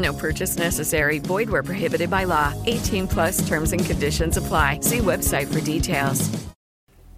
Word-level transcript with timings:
No 0.00 0.14
purchase 0.14 0.56
necessary. 0.56 1.18
Void 1.18 1.50
where 1.50 1.62
prohibited 1.62 2.10
by 2.10 2.24
law. 2.24 2.54
18 2.66 3.06
plus 3.06 3.46
terms 3.46 3.72
and 3.72 3.84
conditions 3.84 4.36
apply. 4.36 4.80
See 4.80 4.98
website 4.98 5.52
for 5.52 5.60
details. 5.60 6.30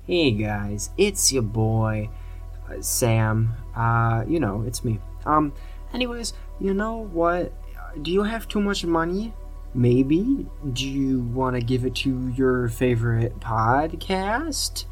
Hey 0.05 0.33
guys, 0.33 0.91
it's 0.99 1.33
your 1.33 1.45
boy, 1.45 2.11
uh, 2.69 2.81
Sam. 2.81 3.55
Uh, 3.77 4.25
you 4.27 4.41
know, 4.41 4.65
it's 4.67 4.85
me. 4.85 4.99
Um, 5.25 5.53
anyways, 5.95 6.33
you 6.59 6.75
know 6.75 7.05
what? 7.13 7.53
Do 8.03 8.11
you 8.11 8.25
have 8.25 8.49
too 8.49 8.61
much 8.61 8.85
money? 8.85 9.33
Maybe. 9.75 10.45
Do 10.73 10.89
you 10.89 11.21
want 11.21 11.55
to 11.55 11.63
give 11.63 11.85
it 11.85 11.95
to 11.97 12.33
your 12.37 12.69
favorite 12.69 13.39
podcast? 13.39 14.87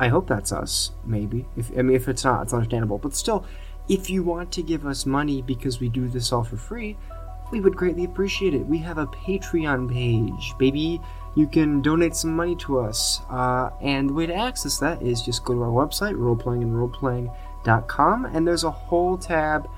I 0.00 0.08
hope 0.08 0.26
that's 0.26 0.52
us. 0.52 0.92
Maybe. 1.04 1.44
If 1.56 1.70
I 1.76 1.82
mean, 1.82 1.94
if 1.94 2.08
it's 2.08 2.24
not, 2.24 2.44
it's 2.44 2.54
understandable. 2.54 2.96
But 2.98 3.14
still, 3.14 3.44
if 3.90 4.08
you 4.08 4.22
want 4.22 4.50
to 4.52 4.62
give 4.62 4.86
us 4.86 5.04
money 5.04 5.42
because 5.42 5.80
we 5.80 5.90
do 5.90 6.08
this 6.08 6.32
all 6.32 6.44
for 6.44 6.56
free, 6.56 6.96
we 7.50 7.60
would 7.60 7.76
greatly 7.76 8.04
appreciate 8.04 8.54
it. 8.54 8.66
We 8.66 8.78
have 8.78 8.96
a 8.98 9.06
Patreon 9.06 9.92
page, 9.92 10.54
baby. 10.58 11.00
You 11.34 11.46
can 11.46 11.82
donate 11.82 12.16
some 12.16 12.34
money 12.34 12.56
to 12.56 12.80
us. 12.80 13.20
Uh, 13.30 13.70
and 13.80 14.10
the 14.10 14.14
way 14.14 14.26
to 14.26 14.34
access 14.34 14.78
that 14.78 15.02
is 15.02 15.22
just 15.22 15.44
go 15.44 15.54
to 15.54 15.62
our 15.62 15.70
website, 15.70 16.14
roleplayingroleplaying.com, 16.14 18.24
and 18.26 18.46
there's 18.46 18.64
a 18.64 18.70
whole 18.70 19.18
tab 19.18 19.68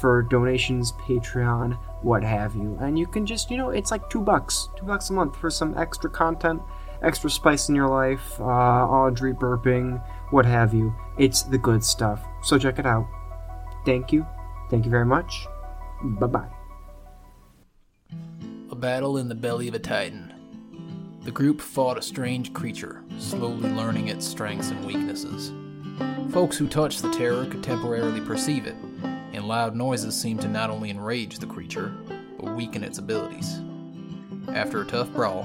for 0.00 0.22
donations, 0.22 0.92
Patreon, 0.92 1.78
what 2.02 2.24
have 2.24 2.54
you. 2.54 2.76
And 2.80 2.98
you 2.98 3.06
can 3.06 3.26
just, 3.26 3.50
you 3.50 3.56
know, 3.56 3.70
it's 3.70 3.90
like 3.90 4.08
two 4.10 4.20
bucks, 4.20 4.68
two 4.76 4.84
bucks 4.84 5.10
a 5.10 5.12
month 5.12 5.36
for 5.36 5.50
some 5.50 5.76
extra 5.78 6.10
content, 6.10 6.62
extra 7.02 7.30
spice 7.30 7.68
in 7.68 7.74
your 7.74 7.88
life, 7.88 8.40
uh, 8.40 8.44
Audrey 8.44 9.32
burping, 9.32 10.02
what 10.30 10.44
have 10.44 10.74
you. 10.74 10.94
It's 11.16 11.42
the 11.42 11.58
good 11.58 11.84
stuff. 11.84 12.24
So 12.42 12.58
check 12.58 12.78
it 12.78 12.86
out. 12.86 13.06
Thank 13.84 14.12
you. 14.12 14.26
Thank 14.70 14.84
you 14.84 14.90
very 14.90 15.06
much. 15.06 15.46
Bye 16.02 16.26
bye. 16.26 16.63
Battle 18.84 19.16
in 19.16 19.30
the 19.30 19.34
belly 19.34 19.66
of 19.66 19.74
a 19.74 19.78
titan. 19.78 20.30
The 21.22 21.30
group 21.30 21.62
fought 21.62 21.96
a 21.96 22.02
strange 22.02 22.52
creature, 22.52 23.02
slowly 23.18 23.70
learning 23.70 24.08
its 24.08 24.26
strengths 24.26 24.68
and 24.68 24.84
weaknesses. 24.84 25.54
Folks 26.30 26.58
who 26.58 26.68
touched 26.68 27.00
the 27.00 27.10
terror 27.10 27.46
could 27.46 27.62
temporarily 27.62 28.20
perceive 28.20 28.66
it, 28.66 28.76
and 29.32 29.48
loud 29.48 29.74
noises 29.74 30.14
seemed 30.14 30.42
to 30.42 30.48
not 30.48 30.68
only 30.68 30.90
enrage 30.90 31.38
the 31.38 31.46
creature, 31.46 31.94
but 32.38 32.54
weaken 32.54 32.84
its 32.84 32.98
abilities. 32.98 33.58
After 34.48 34.82
a 34.82 34.86
tough 34.86 35.10
brawl, 35.14 35.44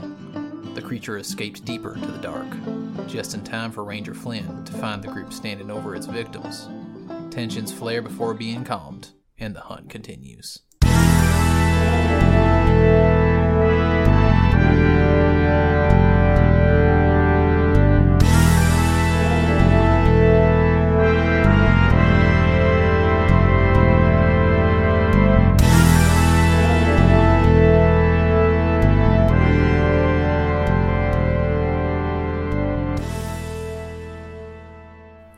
the 0.74 0.82
creature 0.82 1.18
escaped 1.18 1.64
deeper 1.64 1.96
into 1.96 2.12
the 2.12 2.18
dark, 2.18 3.08
just 3.08 3.36
in 3.36 3.42
time 3.46 3.72
for 3.72 3.86
Ranger 3.86 4.14
Flynn 4.14 4.66
to 4.66 4.74
find 4.74 5.02
the 5.02 5.08
group 5.08 5.32
standing 5.32 5.72
over 5.72 5.96
its 5.96 6.08
victims. 6.08 6.68
Tensions 7.32 7.72
flare 7.72 8.02
before 8.02 8.34
being 8.34 8.66
calmed, 8.66 9.12
and 9.38 9.56
the 9.56 9.62
hunt 9.62 9.90
continues. 9.90 10.60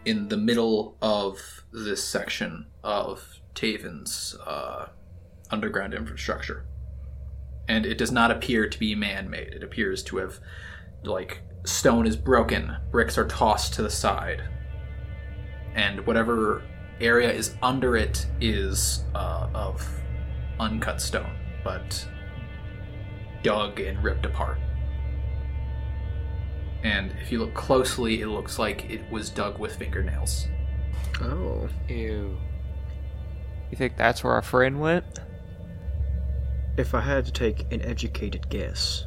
In 0.06 0.30
the 0.30 0.38
middle 0.38 0.98
of 1.02 1.64
this 1.72 2.04
section 2.04 2.68
of 2.84 3.40
Taven's 3.54 4.36
uh, 4.46 4.88
underground 5.50 5.94
infrastructure. 5.94 6.66
And 7.68 7.86
it 7.86 7.98
does 7.98 8.12
not 8.12 8.32
appear 8.32 8.68
to 8.68 8.80
be 8.80 8.96
man 8.96 9.30
made. 9.30 9.54
It 9.54 9.64
appears 9.64 10.04
to 10.04 10.18
have, 10.18 10.40
like, 11.04 11.42
stone 11.64 12.08
is 12.08 12.16
broken, 12.16 12.78
bricks 12.92 13.18
are 13.18 13.28
tossed 13.28 13.74
to 13.76 13.84
the 13.84 13.90
side, 13.90 14.44
and 15.76 16.06
whatever 16.06 16.64
area 17.00 17.32
is 17.32 17.56
under 17.62 17.96
it 17.96 18.26
is 18.42 19.04
uh, 19.16 19.48
of 19.54 19.88
uncut 20.60 21.00
stone, 21.00 21.38
but 21.64 22.08
dug 23.44 23.80
and 23.80 24.04
ripped 24.04 24.26
apart. 24.26 24.60
And 26.84 27.12
if 27.22 27.32
you 27.32 27.40
look 27.40 27.54
closely, 27.54 28.22
it 28.22 28.28
looks 28.28 28.58
like 28.58 28.90
it 28.90 29.02
was 29.12 29.30
dug 29.30 29.60
with 29.60 29.76
fingernails. 29.76 30.48
Oh. 31.22 31.70
Ew. 31.88 32.38
You 33.70 33.78
think 33.78 33.96
that's 33.96 34.24
where 34.24 34.34
our 34.34 34.42
friend 34.42 34.82
went? 34.82 35.06
If 36.78 36.96
I 36.96 37.02
had 37.02 37.26
to 37.26 37.32
take 37.32 37.72
an 37.72 37.82
educated 37.82 38.50
guess. 38.50 39.06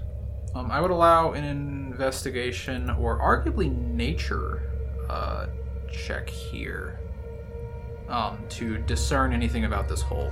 Um, 0.54 0.70
I 0.70 0.80
would 0.80 0.92
allow 0.92 1.32
an 1.32 1.44
investigation 1.44 2.90
or 2.90 3.18
arguably 3.18 3.74
nature 3.74 4.62
uh, 5.10 5.46
check 5.92 6.30
here 6.30 7.00
um, 8.08 8.38
to 8.50 8.78
discern 8.78 9.32
anything 9.32 9.64
about 9.64 9.88
this 9.88 10.00
hole. 10.00 10.30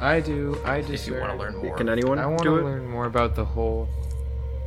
I 0.00 0.20
do. 0.20 0.60
I 0.64 0.82
just. 0.82 1.06
If 1.08 1.14
you 1.14 1.20
want 1.20 1.32
to 1.32 1.38
learn 1.38 1.56
more, 1.56 1.76
Can 1.76 1.88
anyone 1.88 2.18
I 2.18 2.26
want 2.26 2.42
do 2.42 2.50
to 2.50 2.56
it? 2.58 2.64
learn 2.64 2.86
more 2.88 3.06
about 3.06 3.34
the 3.34 3.44
hole. 3.44 3.88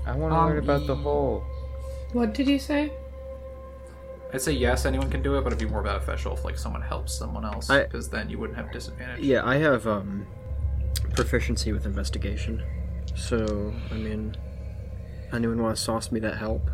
I 0.06 0.16
want 0.16 0.32
to 0.34 0.38
Um, 0.38 0.46
learn 0.48 0.58
about 0.60 0.88
the 0.88 0.96
hole. 0.96 1.44
What 2.14 2.34
did 2.34 2.48
you 2.48 2.60
say? 2.60 2.92
I'd 4.34 4.42
say 4.42 4.52
yes, 4.52 4.86
anyone 4.86 5.10
can 5.10 5.22
do 5.22 5.38
it, 5.38 5.44
but 5.44 5.54
it'd 5.54 5.60
be 5.66 5.72
more 5.72 5.82
beneficial 5.84 6.34
if 6.34 6.44
like 6.44 6.58
someone 6.58 6.82
helps 6.82 7.14
someone 7.14 7.46
else, 7.46 7.68
because 7.70 8.10
then 8.10 8.30
you 8.30 8.38
wouldn't 8.38 8.58
have 8.58 8.72
disadvantage. 8.72 9.24
Yeah, 9.24 9.46
I 9.46 9.56
have 9.58 9.88
um 9.88 10.26
proficiency 11.14 11.72
with 11.72 11.86
investigation. 11.86 12.62
So, 13.16 13.74
I 13.92 13.94
mean, 13.94 14.36
anyone 15.32 15.62
want 15.62 15.78
to 15.78 15.82
sauce 15.82 16.12
me 16.12 16.20
that 16.22 16.36
help? 16.38 16.70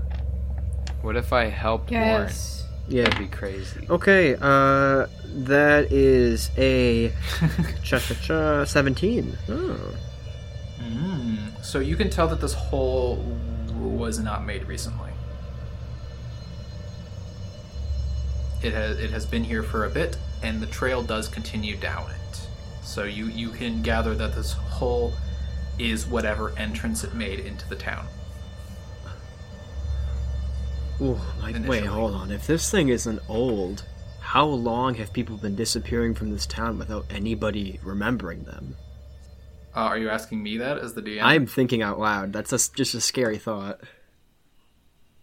What 1.02 1.16
if 1.16 1.32
I 1.34 1.46
helped 1.46 1.92
Yes. 1.92 2.66
Yeah. 2.88 3.04
That'd 3.04 3.20
be 3.20 3.28
crazy. 3.28 3.86
Okay, 3.90 4.36
uh, 4.42 5.06
that 5.46 5.88
is 5.92 6.50
a 6.58 7.12
cha 7.84 8.00
cha 8.00 8.16
cha 8.16 8.64
17. 8.66 9.38
Oh. 9.50 9.96
Mm. 10.80 11.31
So 11.62 11.80
you 11.80 11.96
can 11.96 12.10
tell 12.10 12.28
that 12.28 12.42
this 12.42 12.54
hole 12.54 13.24
was 13.80 14.20
not 14.20 14.46
made 14.46 14.66
recently. 14.66 15.12
It 18.64 18.74
has 18.74 19.00
it 19.00 19.10
has 19.12 19.26
been 19.26 19.44
here 19.44 19.64
for 19.64 19.86
a 19.86 19.90
bit, 19.90 20.18
and 20.44 20.62
the 20.62 20.68
trail 20.68 21.02
does 21.02 21.28
continue 21.28 21.76
down 21.76 22.12
it. 22.12 22.48
So 22.84 23.04
you 23.04 23.26
you 23.28 23.50
can 23.50 23.82
gather 23.82 24.14
that 24.16 24.36
this 24.36 24.54
hole 24.54 25.14
is 25.80 26.06
whatever 26.06 26.54
entrance 26.58 27.04
it 27.04 27.14
made 27.14 27.40
into 27.40 27.68
the 27.70 27.76
town. 27.76 28.08
Ooh, 31.02 31.20
like, 31.42 31.56
wait, 31.68 31.86
hold 31.86 32.14
on. 32.14 32.30
If 32.30 32.46
this 32.46 32.70
thing 32.70 32.90
isn't 32.90 33.20
old, 33.28 33.86
how 34.20 34.46
long 34.46 34.94
have 34.96 35.12
people 35.12 35.38
been 35.38 35.56
disappearing 35.56 36.14
from 36.14 36.30
this 36.30 36.46
town 36.46 36.78
without 36.78 37.06
anybody 37.10 37.80
remembering 37.82 38.44
them? 38.44 38.76
Uh, 39.76 39.80
are 39.80 39.98
you 39.98 40.10
asking 40.10 40.44
me 40.44 40.58
that 40.58 40.78
as 40.78 40.94
the 40.94 41.02
DM? 41.02 41.22
I'm 41.22 41.46
thinking 41.46 41.82
out 41.82 42.00
loud. 42.00 42.34
That's 42.34 42.52
a, 42.52 42.74
just 42.74 42.94
a 42.94 43.02
scary 43.02 43.38
thought. 43.38 43.80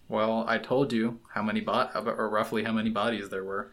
Well, 0.08 0.44
I 0.48 0.58
told 0.58 0.92
you 0.92 1.20
how 1.34 1.42
many 1.42 1.60
bot 1.60 1.92
or 1.94 2.28
roughly 2.30 2.64
how 2.64 2.72
many 2.72 2.88
bodies 2.88 3.28
there 3.28 3.44
were. 3.44 3.72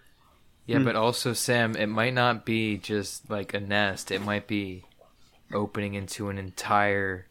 Yeah, 0.65 0.79
but 0.79 0.95
also 0.95 1.33
Sam, 1.33 1.75
it 1.75 1.87
might 1.87 2.13
not 2.13 2.45
be 2.45 2.77
just 2.77 3.29
like 3.29 3.53
a 3.53 3.59
nest. 3.59 4.11
It 4.11 4.21
might 4.21 4.47
be 4.47 4.83
opening 5.53 5.93
into 5.93 6.29
an 6.29 6.37
entire 6.37 7.27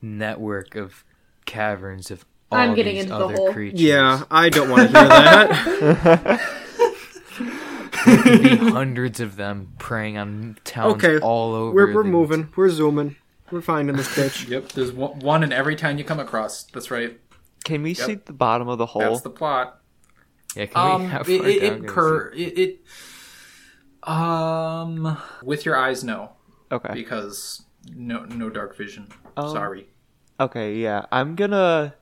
network 0.00 0.74
of 0.74 1.04
caverns 1.44 2.10
of 2.10 2.24
all 2.50 2.58
I'm 2.58 2.74
getting 2.74 2.94
these 2.94 3.04
into 3.04 3.14
the 3.16 3.24
other 3.24 3.34
hole. 3.34 3.52
creatures. 3.52 3.80
Yeah, 3.80 4.22
I 4.30 4.48
don't 4.48 4.70
want 4.70 4.90
to 4.90 4.98
hear 4.98 5.08
that. 5.08 6.54
There 8.28 8.38
could 8.56 8.60
be 8.66 8.70
hundreds 8.70 9.20
of 9.20 9.36
them 9.36 9.72
preying 9.78 10.16
on 10.18 10.56
towns 10.64 10.94
okay, 11.02 11.18
all 11.18 11.54
over. 11.54 11.74
we're 11.74 11.94
we're 11.94 12.02
the- 12.02 12.08
moving. 12.10 12.48
We're 12.56 12.70
zooming. 12.70 13.16
We're 13.50 13.60
finding 13.62 13.96
this 13.96 14.08
bitch. 14.16 14.48
Yep, 14.48 14.72
there's 14.72 14.92
one 14.92 15.18
one 15.20 15.42
in 15.42 15.52
every 15.52 15.74
town 15.76 15.98
you 15.98 16.04
come 16.04 16.20
across. 16.20 16.64
That's 16.64 16.90
right. 16.90 17.18
Can 17.64 17.82
we 17.82 17.94
see 17.94 18.14
the 18.14 18.32
bottom 18.32 18.68
of 18.68 18.78
the 18.78 18.86
hole? 18.86 19.02
That's 19.02 19.20
the 19.22 19.30
plot. 19.30 19.80
Yeah, 20.56 20.66
can 20.66 20.84
we? 21.00 21.04
Um, 21.04 21.10
How 21.10 21.20
it, 21.20 21.26
far 21.26 21.48
it, 21.48 21.62
it, 21.62 21.86
cur- 21.86 22.32
it, 22.34 22.58
it 22.58 22.80
um 24.08 25.18
with 25.42 25.66
your 25.66 25.76
eyes 25.76 26.04
no 26.04 26.32
okay. 26.70 26.94
because 26.94 27.62
no 27.94 28.24
no 28.24 28.48
dark 28.50 28.76
vision. 28.76 29.08
Um, 29.36 29.50
Sorry. 29.50 29.88
Okay, 30.40 30.76
yeah. 30.76 31.06
I'm 31.10 31.34
gonna 31.34 31.94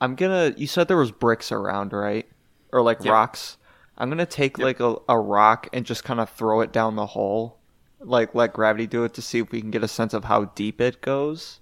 I'm 0.00 0.14
gonna 0.14 0.54
you 0.56 0.66
said 0.66 0.88
there 0.88 0.96
was 0.96 1.10
bricks 1.10 1.50
around, 1.52 1.92
right? 1.92 2.28
Or 2.72 2.82
like 2.82 3.02
Yep. 3.04 3.12
rocks. 3.12 3.56
I'm 3.96 4.08
gonna 4.08 4.26
take 4.26 4.58
like 4.58 4.80
a, 4.80 4.96
a 5.08 5.18
rock 5.18 5.68
and 5.72 5.86
just 5.86 6.04
kinda 6.04 6.26
throw 6.26 6.60
it 6.60 6.72
down 6.72 6.96
the 6.96 7.06
hole. 7.06 7.58
Like 8.00 8.34
let 8.34 8.52
gravity 8.52 8.86
do 8.86 9.04
it 9.04 9.14
to 9.14 9.22
see 9.22 9.38
if 9.38 9.50
we 9.50 9.60
can 9.60 9.70
get 9.70 9.84
a 9.84 9.88
sense 9.88 10.14
of 10.14 10.24
how 10.24 10.46
deep 10.46 10.80
it 10.80 11.00
goes. 11.00 11.60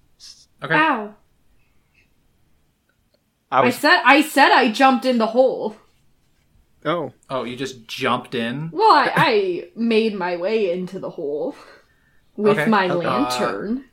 Okay. 0.62 0.74
Ow! 0.74 1.14
I 3.50 3.66
I 3.66 3.70
said 3.70 4.02
I 4.04 4.22
said 4.22 4.50
I 4.52 4.72
jumped 4.72 5.04
in 5.04 5.18
the 5.18 5.28
hole. 5.28 5.76
Oh, 6.84 7.12
Oh, 7.30 7.44
you 7.44 7.56
just 7.56 7.86
jumped 7.86 8.34
in. 8.34 8.70
Well, 8.72 8.90
I, 8.92 9.12
I 9.16 9.68
made 9.76 10.14
my 10.14 10.36
way 10.36 10.70
into 10.72 10.98
the 10.98 11.10
hole 11.10 11.54
with 12.36 12.58
Okay. 12.58 12.70
my 12.70 12.88
Uh, 12.88 12.94
lantern. 12.96 13.84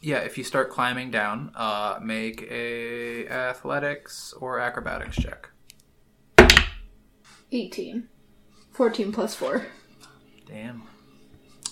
Yeah, 0.00 0.18
if 0.18 0.36
you 0.36 0.44
start 0.44 0.70
climbing 0.70 1.10
down, 1.10 1.50
uh, 1.54 1.98
make 2.02 2.42
a 2.50 3.26
athletics 3.28 4.34
or 4.38 4.60
acrobatics 4.60 5.16
check. 5.16 5.50
18. 7.54 8.08
14 8.72 9.12
plus 9.12 9.34
4. 9.34 9.66
Damn. 10.46 10.82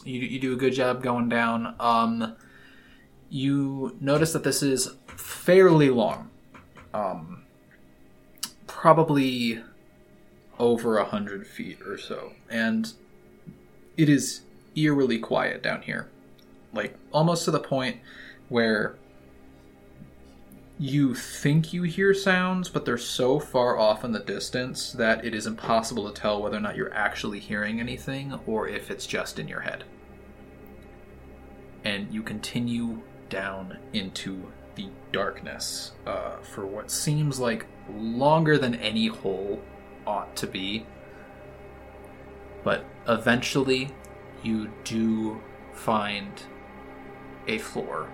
You, 0.05 0.21
you 0.21 0.39
do 0.39 0.53
a 0.53 0.57
good 0.57 0.73
job 0.73 1.03
going 1.03 1.29
down. 1.29 1.75
Um, 1.79 2.37
you 3.29 3.97
notice 4.01 4.33
that 4.33 4.45
this 4.45 4.63
is 4.63 4.95
fairly 5.17 5.91
long. 5.91 6.31
Um, 6.95 7.45
probably 8.67 9.63
over 10.59 10.99
a 10.99 11.05
hundred 11.05 11.47
feet 11.47 11.81
or 11.87 11.99
so. 11.99 12.33
And 12.51 12.93
it 13.97 14.09
is 14.09 14.43
eerily 14.75 15.19
quiet 15.19 15.63
down 15.63 15.83
here. 15.83 16.09
Like, 16.73 16.97
almost 17.13 17.45
to 17.47 17.51
the 17.51 17.61
point 17.61 17.99
where 18.49 18.97
you 20.83 21.15
think 21.15 21.73
you 21.73 21.85
hear 21.85 22.13
sounds, 22.13 22.69
but 22.69 22.85
they're 22.85 22.99
so 22.99 23.39
far 23.39 23.79
off 23.79 24.03
in 24.03 24.11
the 24.11 24.19
distance 24.19 24.91
that 24.91 25.25
it 25.25 25.33
is 25.33 25.47
impossible 25.47 26.11
to 26.11 26.21
tell 26.21 26.43
whether 26.43 26.57
or 26.57 26.61
not 26.61 26.75
you're 26.75 26.93
actually 26.93 27.39
hearing 27.39 27.79
anything 27.79 28.37
or 28.49 28.67
if 28.67 28.91
it's 28.91 29.07
just 29.07 29.39
in 29.39 29.47
your 29.47 29.61
head. 29.61 29.85
And 31.85 32.13
you 32.13 32.25
continue 32.25 33.01
down 33.29 33.79
into 33.93 34.51
the 34.75 34.89
darkness 35.13 35.93
uh, 36.05 36.39
for 36.39 36.67
what 36.67 36.91
seems 36.91 37.39
like 37.39 37.65
longer 37.89 38.59
than 38.59 38.75
any 38.75 39.07
hole 39.07 39.63
ought 40.05 40.35
to 40.35 40.49
be. 40.49 40.85
But 42.65 42.85
eventually, 43.07 43.95
you 44.43 44.69
do 44.83 45.41
find 45.75 46.43
a 47.47 47.59
floor 47.59 48.09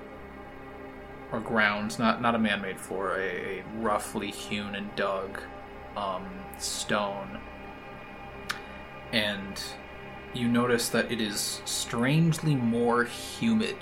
or 1.32 1.40
grounds, 1.40 1.98
not 1.98 2.22
not 2.22 2.34
a 2.34 2.38
man-made 2.38 2.80
floor, 2.80 3.18
a, 3.18 3.60
a 3.60 3.64
roughly 3.76 4.30
hewn 4.30 4.74
and 4.74 4.94
dug 4.96 5.40
um, 5.96 6.26
stone, 6.58 7.38
and 9.12 9.62
you 10.34 10.48
notice 10.48 10.88
that 10.90 11.10
it 11.10 11.20
is 11.20 11.62
strangely 11.64 12.54
more 12.54 13.04
humid 13.04 13.76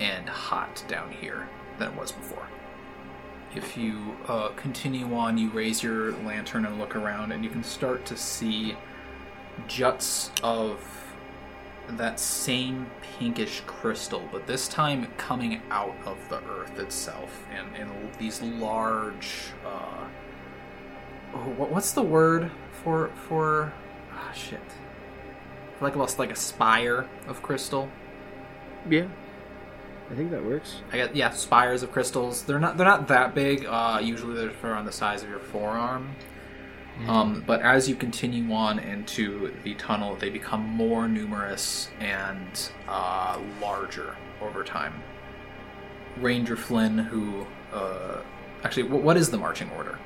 and 0.00 0.28
hot 0.28 0.84
down 0.88 1.10
here 1.10 1.48
than 1.78 1.92
it 1.92 1.98
was 1.98 2.12
before. 2.12 2.46
If 3.54 3.76
you 3.76 4.16
uh, 4.26 4.50
continue 4.50 5.14
on, 5.14 5.38
you 5.38 5.50
raise 5.50 5.82
your 5.82 6.12
lantern 6.18 6.66
and 6.66 6.78
look 6.78 6.94
around, 6.94 7.32
and 7.32 7.42
you 7.42 7.50
can 7.50 7.64
start 7.64 8.04
to 8.06 8.16
see 8.16 8.76
juts 9.66 10.30
of 10.42 10.80
that 11.96 12.20
same 12.20 12.90
pinkish 13.18 13.62
crystal, 13.66 14.22
but 14.30 14.46
this 14.46 14.68
time 14.68 15.06
coming 15.16 15.62
out 15.70 15.96
of 16.04 16.16
the 16.28 16.42
earth 16.44 16.78
itself, 16.78 17.44
and 17.50 17.74
in 17.76 17.88
these 18.18 18.42
large. 18.42 19.52
Uh, 19.64 20.04
oh, 21.34 21.38
what- 21.56 21.70
what's 21.70 21.92
the 21.92 22.02
word 22.02 22.50
for 22.82 23.08
for? 23.28 23.72
Ah, 24.12 24.32
shit. 24.32 24.60
Like 25.80 25.94
almost 25.94 26.18
like 26.18 26.30
a 26.30 26.36
spire 26.36 27.08
of 27.26 27.42
crystal. 27.42 27.88
yeah. 28.88 29.06
I 30.10 30.14
think 30.14 30.30
that 30.30 30.42
works. 30.42 30.76
I 30.90 30.96
got 30.96 31.14
yeah, 31.14 31.28
spires 31.30 31.82
of 31.82 31.92
crystals. 31.92 32.42
They're 32.44 32.58
not 32.58 32.78
they're 32.78 32.86
not 32.86 33.08
that 33.08 33.34
big. 33.34 33.66
Uh, 33.66 34.00
usually 34.02 34.34
they're 34.34 34.52
around 34.72 34.86
the 34.86 34.92
size 34.92 35.22
of 35.22 35.28
your 35.28 35.38
forearm. 35.38 36.16
Um, 37.06 37.44
but 37.46 37.62
as 37.62 37.88
you 37.88 37.94
continue 37.94 38.52
on 38.52 38.78
into 38.80 39.54
the 39.62 39.74
tunnel, 39.74 40.16
they 40.16 40.30
become 40.30 40.62
more 40.66 41.06
numerous 41.06 41.90
and 42.00 42.70
uh, 42.88 43.38
larger 43.60 44.16
over 44.42 44.64
time. 44.64 44.94
Ranger 46.18 46.56
Flynn, 46.56 46.98
who 46.98 47.46
uh, 47.72 48.20
actually, 48.64 48.88
wh- 48.88 49.02
what 49.04 49.16
is 49.16 49.30
the 49.30 49.38
marching 49.38 49.70
order? 49.70 49.98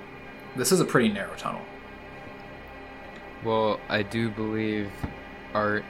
This 0.55 0.71
is 0.71 0.81
a 0.81 0.85
pretty 0.85 1.09
narrow 1.09 1.35
tunnel. 1.37 1.62
Well, 3.43 3.81
I 3.88 4.03
do 4.03 4.29
believe 4.31 4.91
Art 5.55 5.85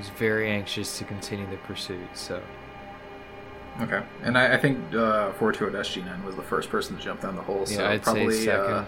is 0.00 0.08
very 0.10 0.50
anxious 0.50 0.98
to 0.98 1.04
continue 1.04 1.48
the 1.48 1.56
pursuit, 1.58 2.08
so 2.14 2.42
Okay, 3.80 4.02
and 4.22 4.38
I, 4.38 4.54
I 4.54 4.56
think 4.56 4.78
uh, 4.94 5.32
420 5.32 5.76
SG9 5.76 6.24
was 6.24 6.36
the 6.36 6.42
first 6.42 6.70
person 6.70 6.96
to 6.96 7.02
jump 7.02 7.22
down 7.22 7.34
the 7.34 7.42
hole. 7.42 7.64
yeah, 7.68 7.90
I'd 7.90 8.02
probably 8.02 8.32
say 8.32 8.44
second. 8.46 8.72
Uh, 8.72 8.84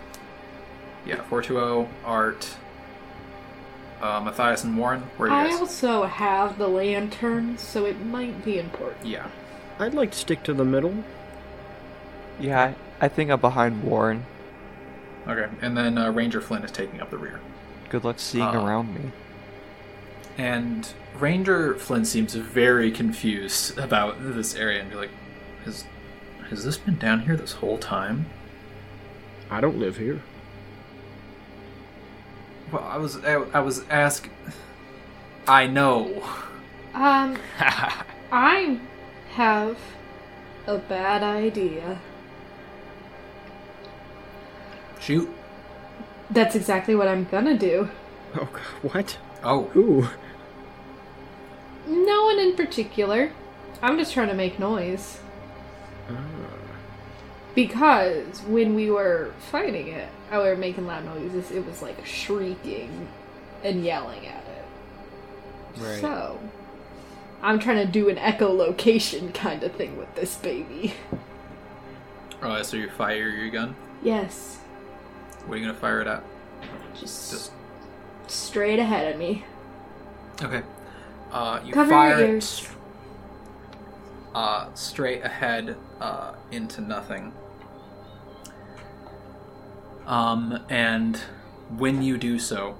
yeah, 1.06 1.23
420 1.23 1.88
Art, 2.05 2.56
uh, 4.00 4.20
Matthias 4.20 4.64
and 4.64 4.76
Warren. 4.76 5.03
Where 5.17 5.31
are 5.31 5.43
you 5.43 5.47
I 5.49 5.50
guys? 5.50 5.61
also 5.61 6.05
have 6.05 6.58
the 6.58 6.69
lantern, 6.69 7.56
so 7.58 7.85
it 7.87 8.05
might 8.05 8.44
be 8.44 8.58
important. 8.58 9.06
Yeah. 9.06 9.26
I'd 9.79 9.94
like 9.94 10.12
to 10.12 10.19
stick 10.19 10.43
to 10.44 10.55
the 10.55 10.64
middle. 10.64 11.05
Yeah, 12.41 12.75
I, 13.00 13.05
I 13.06 13.08
think 13.08 13.31
I'm 13.31 13.41
behind 13.41 13.82
Warren. 13.85 14.25
Okay, 15.26 15.49
and 15.61 15.76
then 15.76 15.99
uh, 15.99 16.11
Ranger 16.12 16.40
Flynn 16.40 16.62
is 16.62 16.71
taking 16.71 17.00
up 17.00 17.11
the 17.11 17.19
rear. 17.19 17.40
Good 17.88 18.04
luck 18.04 18.19
seeing 18.19 18.45
Uh, 18.45 18.64
around 18.64 18.95
me. 18.95 19.11
And 20.38 20.88
Ranger 21.19 21.75
Flynn 21.76 22.04
seems 22.04 22.35
very 22.35 22.90
confused 22.90 23.78
about 23.78 24.16
this 24.21 24.54
area 24.54 24.81
and 24.83 24.90
be 24.90 24.97
like, 24.97 25.11
has, 25.64 25.85
has 26.50 26.64
this 26.64 26.76
been 26.76 26.99
down 26.99 27.21
here 27.21 27.37
this 27.37 27.52
whole 27.52 27.78
time? 27.78 28.26
I 29.50 29.61
don't 29.61 29.78
live 29.78 29.97
here. 29.97 30.21
Well, 32.73 32.85
I 32.85 32.96
was 32.96 33.25
I, 33.25 33.35
I 33.52 33.61
was 33.61 33.85
asked. 33.88 34.28
I 35.46 35.66
know. 35.66 36.23
Um, 36.94 37.38
I 38.32 38.80
have 39.35 39.78
a 40.66 40.78
bad 40.78 41.23
idea. 41.23 42.00
Shoot. 44.99 45.28
That's 46.30 46.56
exactly 46.56 46.96
what 46.96 47.06
I'm 47.06 47.25
gonna 47.25 47.56
do. 47.56 47.88
Oh, 48.35 48.49
God, 48.52 48.92
what? 48.92 49.18
Oh, 49.44 49.70
Ooh. 49.76 50.08
No 51.87 52.25
one 52.25 52.40
in 52.40 52.56
particular. 52.56 53.30
I'm 53.80 53.96
just 53.96 54.12
trying 54.12 54.28
to 54.28 54.35
make 54.35 54.58
noise. 54.58 55.20
Because 57.57 58.41
when 58.43 58.75
we 58.77 58.91
were 58.91 59.33
fighting 59.51 59.89
it, 59.89 60.09
I 60.31 60.39
were 60.39 60.55
making 60.57 60.87
loud 60.87 61.05
noises. 61.07 61.51
It 61.51 61.67
was 61.67 61.83
like 61.83 62.05
shrieking 62.07 63.09
and 63.65 63.85
yelling 63.85 64.25
at 64.27 64.45
it. 64.45 65.81
Right. 65.81 66.01
So, 66.01 66.39
I'm 67.43 67.59
trying 67.59 67.85
to 67.85 67.91
do 67.91 68.09
an 68.09 68.17
echolocation 68.17 69.35
kind 69.35 69.63
of 69.65 69.73
thing 69.73 69.97
with 69.97 70.15
this 70.15 70.37
baby. 70.37 70.95
oh, 72.43 72.63
so 72.63 72.77
you 72.77 72.89
fire 72.91 73.29
your 73.29 73.51
gun? 73.51 73.75
Yes, 74.03 74.59
What 75.47 75.55
are 75.55 75.59
you 75.59 75.67
gonna 75.67 75.79
fire 75.79 76.01
it 76.03 76.07
at? 76.07 76.23
just, 77.01 77.31
Just 77.31 77.53
straight 78.27 78.79
ahead 78.79 79.13
of 79.15 79.19
me. 79.19 79.45
okay. 80.43 80.63
Uh, 81.33 81.61
you 81.65 81.73
Cover 81.73 81.91
fire 81.91 82.19
your 82.19 82.27
it 82.29 82.31
ears. 82.35 82.45
st- 82.49 82.71
uh, 84.35 84.69
straight 84.75 85.23
ahead 85.25 85.77
uh, 86.01 86.35
into 86.51 86.81
nothing. 86.83 87.33
Um, 90.07 90.65
and 90.69 91.17
when 91.77 92.01
you 92.01 92.17
do 92.17 92.39
so, 92.39 92.77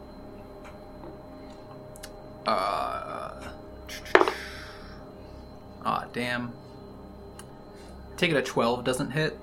uh, 2.47 3.43
ah, 5.85 6.07
damn. 6.13 6.53
Take 8.17 8.31
it 8.31 8.37
at 8.37 8.47
twelve 8.47 8.85
doesn't 8.85 9.11
hit. 9.11 9.39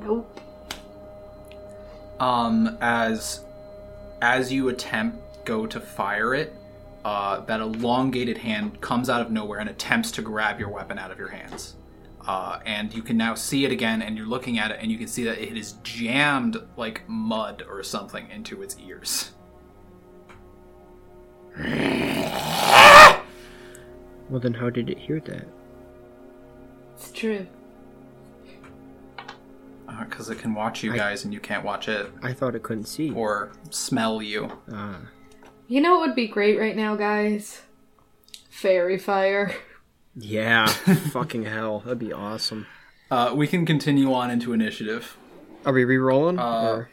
Nope. 0.00 0.40
Um, 2.20 2.78
as 2.80 3.44
as 4.22 4.52
you 4.52 4.68
attempt 4.68 5.44
go 5.44 5.66
to 5.66 5.80
fire 5.80 6.34
it, 6.34 6.54
uh, 7.04 7.40
that 7.40 7.60
elongated 7.60 8.38
hand 8.38 8.80
comes 8.80 9.10
out 9.10 9.20
of 9.20 9.30
nowhere 9.30 9.58
and 9.58 9.68
attempts 9.68 10.10
to 10.12 10.22
grab 10.22 10.60
your 10.60 10.68
weapon 10.68 10.98
out 10.98 11.10
of 11.10 11.18
your 11.18 11.28
hands. 11.28 11.74
Uh, 12.26 12.60
and 12.66 12.92
you 12.94 13.02
can 13.02 13.16
now 13.16 13.34
see 13.34 13.64
it 13.64 13.72
again, 13.72 14.02
and 14.02 14.16
you're 14.16 14.26
looking 14.26 14.58
at 14.58 14.70
it, 14.70 14.78
and 14.80 14.90
you 14.92 14.98
can 14.98 15.06
see 15.08 15.24
that 15.24 15.38
it 15.38 15.56
is 15.56 15.72
jammed 15.82 16.58
like 16.76 17.02
mud 17.08 17.64
or 17.68 17.82
something 17.82 18.28
into 18.30 18.62
its 18.62 18.76
ears. 18.78 19.32
Well, 24.28 24.38
then 24.40 24.54
how 24.54 24.70
did 24.70 24.88
it 24.90 24.98
hear 24.98 25.20
that? 25.20 25.46
It's 26.94 27.10
true. 27.10 27.46
Because 29.98 30.30
Uh, 30.30 30.34
it 30.34 30.38
can 30.38 30.54
watch 30.54 30.82
you 30.84 30.94
guys, 30.94 31.24
and 31.24 31.34
you 31.34 31.40
can't 31.40 31.64
watch 31.64 31.88
it, 31.88 32.10
I 32.22 32.32
thought 32.32 32.54
it 32.54 32.62
couldn't 32.62 32.84
see. 32.84 33.10
or 33.12 33.50
smell 33.70 34.22
you. 34.22 34.50
Ah. 34.72 34.98
You 35.66 35.80
know 35.80 35.98
what 35.98 36.08
would 36.08 36.16
be 36.16 36.28
great 36.28 36.58
right 36.60 36.76
now, 36.76 36.94
guys? 36.96 37.62
Faerie 38.50 38.98
fire. 38.98 39.54
Yeah, 40.16 40.66
fucking 41.12 41.44
hell. 41.44 41.80
That'd 41.80 41.98
be 41.98 42.12
awesome. 42.12 42.66
Uh, 43.10 43.32
we 43.34 43.46
can 43.46 43.66
continue 43.66 44.12
on 44.12 44.30
into 44.30 44.52
initiative 44.52 45.16
Are 45.64 45.72
we 45.72 45.84
re-rolling? 45.84 46.38
Uh, 46.38 46.62
or- 46.62 46.90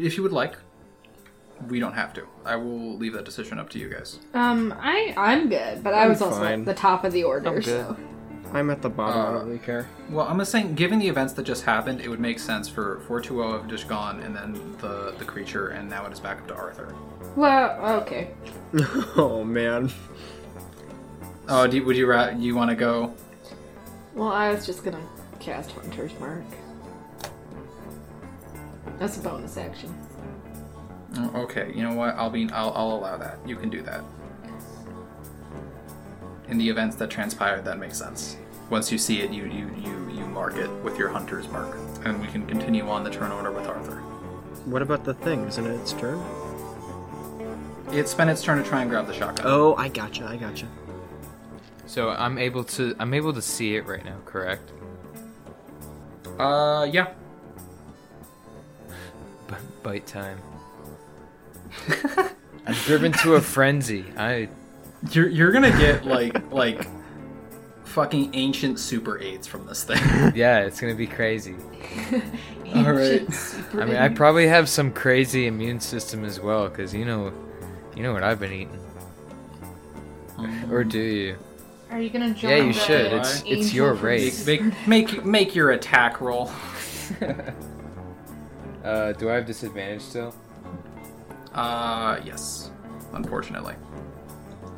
if 0.00 0.16
you 0.16 0.22
would 0.22 0.32
like. 0.32 0.56
We 1.68 1.80
don't 1.80 1.94
have 1.94 2.14
to. 2.14 2.26
I 2.44 2.54
will 2.56 2.96
leave 2.96 3.12
that 3.14 3.24
decision 3.24 3.58
up 3.58 3.68
to 3.70 3.78
you 3.80 3.88
guys. 3.88 4.20
Um, 4.32 4.72
I 4.78 5.12
I'm 5.16 5.48
good, 5.48 5.82
but 5.82 5.92
I 5.92 6.04
I'm 6.04 6.10
was 6.10 6.22
also 6.22 6.38
fine. 6.40 6.60
at 6.60 6.66
the 6.66 6.74
top 6.74 7.02
of 7.04 7.12
the 7.12 7.24
order, 7.24 7.48
I'm 7.48 7.54
good. 7.56 7.64
so 7.64 7.96
I'm 8.52 8.70
at 8.70 8.80
the 8.80 8.88
bottom. 8.88 9.20
I 9.20 9.24
uh, 9.24 9.32
don't 9.38 9.46
really 9.48 9.58
care. 9.58 9.88
Well, 10.08 10.26
I'm 10.28 10.38
just 10.38 10.52
saying, 10.52 10.76
given 10.76 11.00
the 11.00 11.08
events 11.08 11.32
that 11.32 11.42
just 11.42 11.64
happened, 11.64 12.00
it 12.00 12.08
would 12.08 12.20
make 12.20 12.38
sense 12.38 12.68
for 12.68 13.00
420 13.08 13.52
have 13.58 13.68
just 13.68 13.88
gone, 13.88 14.20
and 14.20 14.34
then 14.36 14.52
the 14.80 15.14
the 15.18 15.24
creature, 15.24 15.68
and 15.70 15.90
now 15.90 16.06
it 16.06 16.12
is 16.12 16.20
back 16.20 16.38
up 16.38 16.46
to 16.48 16.54
Arthur. 16.54 16.94
well, 17.34 17.76
okay. 18.02 18.30
oh 19.16 19.42
man. 19.44 19.90
Oh, 21.48 21.66
do, 21.66 21.82
would 21.84 21.96
you 21.96 22.06
ra- 22.06 22.28
you 22.30 22.54
want 22.54 22.70
to 22.70 22.76
go? 22.76 23.14
Well, 24.14 24.28
I 24.28 24.50
was 24.52 24.66
just 24.66 24.84
gonna 24.84 25.00
cast 25.40 25.70
Hunter's 25.72 26.12
Mark. 26.20 26.42
That's 28.98 29.16
a 29.16 29.20
bonus 29.20 29.56
action. 29.56 29.94
Oh, 31.16 31.30
Okay, 31.42 31.72
you 31.74 31.82
know 31.82 31.94
what? 31.94 32.14
I'll 32.16 32.30
be 32.30 32.50
I'll, 32.50 32.72
I'll 32.74 32.92
allow 32.98 33.16
that. 33.16 33.38
You 33.46 33.56
can 33.56 33.70
do 33.70 33.80
that. 33.82 34.02
In 36.48 36.58
the 36.58 36.68
events 36.68 36.96
that 36.96 37.10
transpired, 37.10 37.64
that 37.64 37.78
makes 37.78 37.98
sense. 37.98 38.36
Once 38.70 38.90
you 38.92 38.98
see 38.98 39.20
it, 39.20 39.30
you 39.30 39.44
you 39.44 39.70
you 39.78 40.10
you 40.12 40.26
mark 40.26 40.56
it 40.56 40.70
with 40.82 40.98
your 40.98 41.08
hunter's 41.08 41.48
mark, 41.48 41.76
and 42.04 42.20
we 42.20 42.26
can 42.26 42.46
continue 42.46 42.86
on 42.88 43.04
the 43.04 43.10
turn 43.10 43.32
order 43.32 43.52
with 43.52 43.66
Arthur. 43.66 43.96
What 44.66 44.82
about 44.82 45.04
the 45.04 45.14
thing? 45.14 45.46
Isn't 45.46 45.66
it 45.66 45.74
its 45.80 45.92
turn? 45.92 46.22
It's 47.90 48.10
spent 48.10 48.28
its 48.28 48.42
turn 48.42 48.62
to 48.62 48.68
try 48.68 48.82
and 48.82 48.90
grab 48.90 49.06
the 49.06 49.14
shotgun. 49.14 49.46
Oh, 49.48 49.74
I 49.76 49.88
gotcha. 49.88 50.26
I 50.26 50.36
gotcha. 50.36 50.66
So 51.88 52.10
I'm 52.10 52.36
able 52.36 52.64
to 52.64 52.94
I'm 52.98 53.14
able 53.14 53.32
to 53.32 53.40
see 53.40 53.74
it 53.74 53.86
right 53.86 54.04
now, 54.04 54.18
correct? 54.26 54.70
Uh, 56.38 56.86
yeah. 56.92 57.14
B- 59.48 59.54
bite 59.82 60.06
time. 60.06 60.38
I'm 62.66 62.74
driven 62.84 63.12
to 63.12 63.36
a 63.36 63.40
frenzy. 63.40 64.04
I 64.18 64.50
You're 65.12 65.28
you're 65.28 65.50
gonna 65.50 65.76
get 65.78 66.04
like 66.04 66.52
like 66.52 66.86
fucking 67.84 68.34
ancient 68.34 68.78
super 68.78 69.18
aids 69.18 69.46
from 69.46 69.66
this 69.66 69.82
thing. 69.82 69.96
yeah, 70.34 70.60
it's 70.60 70.82
gonna 70.82 70.94
be 70.94 71.06
crazy. 71.06 71.56
All 72.74 72.92
right. 72.92 73.26
I 73.72 73.86
mean, 73.86 73.96
I 73.96 74.10
probably 74.10 74.46
have 74.46 74.68
some 74.68 74.92
crazy 74.92 75.46
immune 75.46 75.80
system 75.80 76.22
as 76.26 76.38
well, 76.38 76.68
cause 76.68 76.92
you 76.92 77.06
know, 77.06 77.32
you 77.96 78.02
know 78.02 78.12
what 78.12 78.22
I've 78.22 78.38
been 78.38 78.52
eating. 78.52 78.78
Or 80.70 80.84
do 80.84 81.00
you? 81.00 81.38
Are 81.90 82.00
you 82.00 82.10
gonna 82.10 82.34
jump? 82.34 82.42
Yeah, 82.42 82.56
you 82.56 82.72
the 82.72 82.78
should. 82.78 83.12
It's 83.12 83.42
it's 83.46 83.74
your 83.74 83.92
angel 83.92 84.04
race. 84.04 84.46
Make 84.46 84.86
make 84.86 85.24
make 85.24 85.54
your 85.54 85.70
attack 85.72 86.20
roll. 86.20 86.50
Uh, 88.84 89.12
do 89.12 89.28
I 89.28 89.34
have 89.34 89.44
disadvantage 89.44 90.00
still? 90.00 90.34
Uh, 91.52 92.18
yes. 92.24 92.70
Unfortunately. 93.12 93.74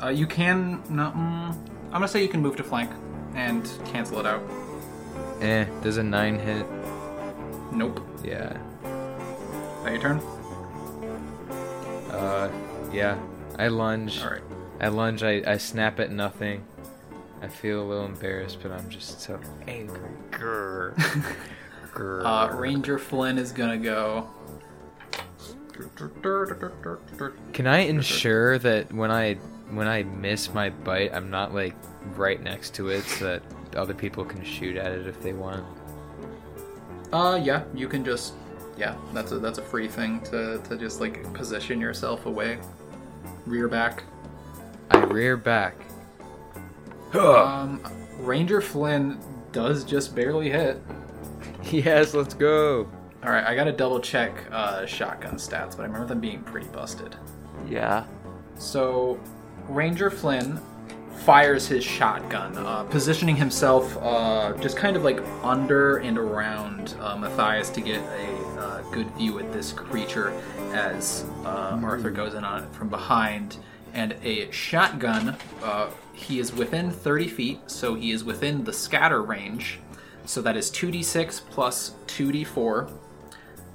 Uh, 0.02 0.08
you 0.08 0.26
can. 0.26 0.82
No, 0.88 1.12
mm, 1.12 1.14
I'm 1.14 1.92
gonna 1.92 2.08
say 2.08 2.20
you 2.20 2.28
can 2.28 2.40
move 2.40 2.56
to 2.56 2.64
flank 2.64 2.90
and 3.34 3.70
cancel 3.84 4.18
it 4.18 4.26
out. 4.26 4.42
Eh, 5.40 5.64
does 5.82 5.98
a 5.98 6.02
nine 6.02 6.38
hit? 6.40 6.66
Nope. 7.72 8.00
Yeah. 8.24 8.56
That 9.84 9.92
your 9.92 10.00
turn. 10.00 10.18
Uh, 12.10 12.50
yeah. 12.92 13.16
I 13.58 13.68
lunge. 13.68 14.22
All 14.22 14.30
right. 14.30 14.42
I 14.80 14.88
lunge. 14.88 15.22
I, 15.22 15.42
I 15.46 15.56
snap 15.58 16.00
at 16.00 16.10
nothing. 16.10 16.64
I 17.42 17.48
feel 17.48 17.82
a 17.82 17.86
little 17.86 18.04
embarrassed, 18.04 18.58
but 18.62 18.70
I'm 18.70 18.88
just 18.90 19.20
so 19.20 19.40
angry. 19.66 20.10
Grr. 20.30 20.94
Grr. 21.92 22.24
Uh, 22.24 22.54
Ranger 22.54 22.98
Flynn 22.98 23.38
is 23.38 23.52
gonna 23.52 23.78
go. 23.78 24.28
Can 27.52 27.66
I 27.66 27.78
ensure 27.78 28.58
that 28.58 28.92
when 28.92 29.10
I 29.10 29.34
when 29.70 29.88
I 29.88 30.02
miss 30.02 30.52
my 30.52 30.70
bite, 30.70 31.14
I'm 31.14 31.30
not 31.30 31.54
like 31.54 31.74
right 32.16 32.42
next 32.42 32.74
to 32.74 32.88
it, 32.88 33.04
so 33.04 33.24
that 33.24 33.42
other 33.76 33.94
people 33.94 34.24
can 34.24 34.44
shoot 34.44 34.76
at 34.76 34.92
it 34.92 35.06
if 35.06 35.22
they 35.22 35.32
want? 35.32 35.64
Uh, 37.12 37.40
yeah, 37.42 37.64
you 37.74 37.88
can 37.88 38.04
just. 38.04 38.34
Yeah, 38.76 38.96
that's 39.12 39.32
a 39.32 39.38
that's 39.38 39.58
a 39.58 39.62
free 39.62 39.88
thing 39.88 40.20
to 40.22 40.58
to 40.68 40.76
just 40.76 41.00
like 41.00 41.32
position 41.34 41.80
yourself 41.80 42.26
away, 42.26 42.58
rear 43.46 43.68
back. 43.68 44.04
I 44.90 44.98
rear 44.98 45.36
back. 45.36 45.74
Um, 47.14 47.80
Ranger 48.18 48.60
Flynn 48.60 49.18
does 49.52 49.84
just 49.84 50.14
barely 50.14 50.50
hit. 50.50 50.80
Yes, 51.70 52.14
let's 52.14 52.34
go. 52.34 52.88
All 53.22 53.30
right, 53.30 53.44
I 53.44 53.54
gotta 53.54 53.72
double 53.72 54.00
check 54.00 54.32
uh, 54.50 54.86
shotgun 54.86 55.34
stats, 55.34 55.76
but 55.76 55.80
I 55.80 55.84
remember 55.84 56.06
them 56.06 56.20
being 56.20 56.42
pretty 56.42 56.68
busted. 56.68 57.16
Yeah. 57.68 58.06
So, 58.56 59.20
Ranger 59.68 60.10
Flynn 60.10 60.58
fires 61.24 61.66
his 61.66 61.84
shotgun, 61.84 62.56
uh, 62.56 62.84
positioning 62.84 63.36
himself 63.36 63.96
uh, 64.00 64.54
just 64.60 64.76
kind 64.76 64.96
of 64.96 65.04
like 65.04 65.20
under 65.42 65.98
and 65.98 66.16
around 66.16 66.94
uh, 67.00 67.16
Matthias 67.16 67.68
to 67.70 67.80
get 67.82 68.00
a 68.00 68.36
uh, 68.58 68.82
good 68.90 69.10
view 69.16 69.38
at 69.38 69.52
this 69.52 69.72
creature 69.72 70.32
as 70.72 71.26
uh, 71.44 71.78
Arthur 71.82 72.10
goes 72.10 72.34
in 72.34 72.42
on 72.42 72.64
it 72.64 72.72
from 72.72 72.88
behind. 72.88 73.58
And 73.92 74.16
a 74.22 74.50
shotgun, 74.50 75.36
uh, 75.62 75.90
he 76.12 76.38
is 76.38 76.52
within 76.52 76.90
30 76.90 77.28
feet, 77.28 77.60
so 77.70 77.94
he 77.94 78.12
is 78.12 78.22
within 78.24 78.64
the 78.64 78.72
scatter 78.72 79.22
range. 79.22 79.80
So 80.26 80.40
that 80.42 80.56
is 80.56 80.70
2d6 80.70 81.42
plus 81.50 81.94
2d4, 82.06 82.90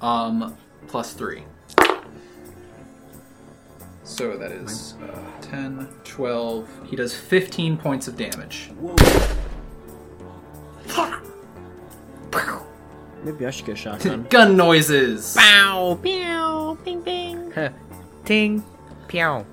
um, 0.00 0.56
plus 0.86 1.12
3. 1.12 1.42
So 4.04 4.36
that 4.38 4.52
is 4.52 4.94
uh, 5.02 5.18
10, 5.42 5.88
12. 6.04 6.68
He 6.86 6.96
does 6.96 7.14
15 7.14 7.76
points 7.76 8.08
of 8.08 8.16
damage. 8.16 8.70
Maybe 13.24 13.44
I 13.44 13.50
should 13.50 13.66
get 13.66 13.72
a 13.72 13.76
shotgun. 13.76 14.26
Gun 14.30 14.56
noises! 14.56 15.34
Bow, 15.34 15.98
pew, 16.00 16.78
bing, 16.84 17.00
bing. 17.00 17.52
Ting, 18.24 18.64
pew. 19.08 19.44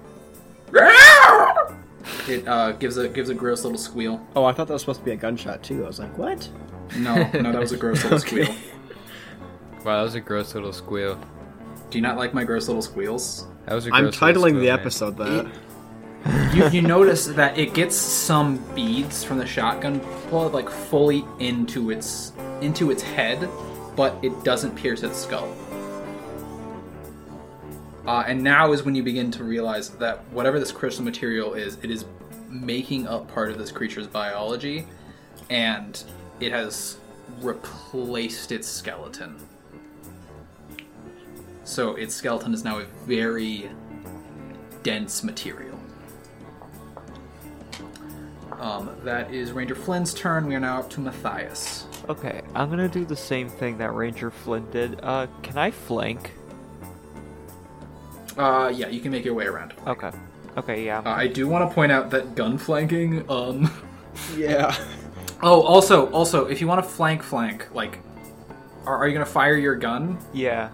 It 2.28 2.48
uh, 2.48 2.72
gives 2.74 2.98
a 2.98 3.08
gives 3.10 3.30
a 3.30 3.34
gross 3.34 3.64
little 3.64 3.78
squeal. 3.78 4.26
Oh, 4.36 4.46
I 4.46 4.54
thought 4.54 4.68
that 4.68 4.74
was 4.74 4.82
supposed 4.82 5.00
to 5.00 5.06
be 5.06 5.12
a 5.12 5.16
gunshot 5.16 5.62
too. 5.64 5.84
I 5.84 5.88
was 5.88 6.00
like, 6.00 6.18
what? 6.18 6.48
No, 6.98 7.16
no, 7.16 7.52
that 7.52 7.60
was 7.60 7.72
a 7.74 7.78
gross 7.78 8.04
little 8.04 8.18
Okay. 8.20 8.44
squeal. 8.46 8.56
Wow, 9.86 9.98
that 9.98 10.04
was 10.04 10.16
a 10.16 10.22
gross 10.22 10.54
little 10.54 10.72
squeal. 10.74 11.20
Do 11.90 11.98
you 11.98 12.02
not 12.02 12.18
like 12.18 12.34
my 12.34 12.44
gross 12.46 12.68
little 12.68 12.82
squeals? 12.82 13.48
That 13.66 13.76
was 13.76 13.88
a 13.88 13.94
I'm 13.94 14.04
gross 14.04 14.22
little 14.22 14.42
titling 14.42 14.50
squeal, 14.52 14.60
the 14.62 14.68
man. 14.68 14.80
episode 14.80 15.18
that. 15.18 16.56
You, 16.56 16.70
you 16.70 16.82
notice 16.82 17.26
that 17.28 17.58
it 17.58 17.74
gets 17.74 17.96
some 17.96 18.58
beads 18.74 19.24
from 19.26 19.38
the 19.38 19.46
shotgun 19.46 20.00
bullet 20.30 20.54
like 20.54 20.70
fully 20.70 21.26
into 21.40 21.90
its 21.92 22.32
into 22.62 22.90
its 22.92 23.02
head, 23.02 23.50
but 23.98 24.18
it 24.24 24.44
doesn't 24.46 24.76
pierce 24.76 25.04
its 25.04 25.18
skull. 25.22 25.54
Uh, 28.06 28.24
and 28.28 28.44
now 28.44 28.74
is 28.74 28.84
when 28.84 28.96
you 28.96 29.04
begin 29.04 29.32
to 29.32 29.44
realize 29.44 29.90
that 29.90 30.24
whatever 30.32 30.60
this 30.60 30.72
crystal 30.72 31.06
material 31.06 31.54
is, 31.54 31.78
it 31.82 31.90
is 31.90 32.06
making 32.50 33.08
up 33.08 33.28
part 33.34 33.50
of 33.50 33.58
this 33.58 33.72
creature's 33.72 34.08
biology, 34.08 34.86
and 35.50 36.04
it 36.40 36.52
has 36.52 36.98
replaced 37.42 38.52
its 38.52 38.68
skeleton. 38.68 39.36
So 41.64 41.96
its 41.96 42.14
skeleton 42.14 42.54
is 42.54 42.64
now 42.64 42.80
a 42.80 42.86
very 43.06 43.70
dense 44.84 45.24
material. 45.24 45.80
Um, 48.60 48.96
that 49.04 49.34
is 49.34 49.52
Ranger 49.52 49.76
Flynn's 49.76 50.14
turn. 50.14 50.46
We 50.46 50.56
are 50.56 50.60
now 50.60 50.80
up 50.80 50.90
to 50.92 51.00
Matthias. 51.00 51.86
Okay, 52.10 52.42
I'm 52.54 52.70
gonna 52.70 52.90
do 52.90 53.06
the 53.06 53.16
same 53.16 53.50
thing 53.50 53.78
that 53.78 53.94
Ranger 53.94 54.30
Flynn 54.30 54.70
did. 54.72 55.00
Uh, 55.02 55.28
can 55.42 55.58
I 55.58 55.72
flank? 55.72 56.34
Uh, 58.38 58.72
yeah, 58.74 58.88
you 58.88 59.00
can 59.00 59.12
make 59.12 59.26
your 59.26 59.34
way 59.34 59.46
around. 59.46 59.74
Okay. 59.88 60.12
Okay, 60.58 60.86
yeah. 60.86 61.00
Uh, 61.00 61.10
I 61.10 61.28
do 61.28 61.48
want 61.48 61.68
to 61.70 61.74
point 61.74 61.92
out 61.92 62.10
that 62.12 62.36
gun 62.36 62.58
flanking. 62.58 63.30
Um. 63.30 63.72
Yeah. 64.38 64.76
Oh, 65.42 65.62
also, 65.64 66.06
also, 66.12 66.46
if 66.46 66.62
you 66.62 66.68
want 66.68 66.84
to 66.84 66.88
flank, 66.88 67.24
flank, 67.24 67.68
like, 67.74 67.98
are, 68.86 68.96
are 68.96 69.08
you 69.08 69.14
gonna 69.14 69.26
fire 69.26 69.58
your 69.58 69.76
gun? 69.76 70.20
yeah. 70.34 70.70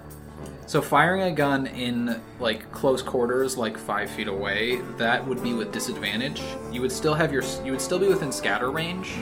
So 0.68 0.82
firing 0.82 1.22
a 1.24 1.32
gun 1.32 1.66
in 1.66 2.22
like 2.40 2.70
close 2.72 3.02
quarters, 3.02 3.58
like 3.58 3.78
five 3.78 4.10
feet 4.12 4.28
away, 4.28 4.82
that 4.98 5.26
would 5.26 5.42
be 5.42 5.54
with 5.54 5.72
disadvantage. 5.72 6.44
You 6.72 6.82
would 6.82 6.92
still 6.92 7.14
have 7.16 7.32
your, 7.34 7.42
you 7.66 7.72
would 7.72 7.82
still 7.82 7.98
be 7.98 8.08
within 8.10 8.32
scatter 8.32 8.70
range, 8.70 9.16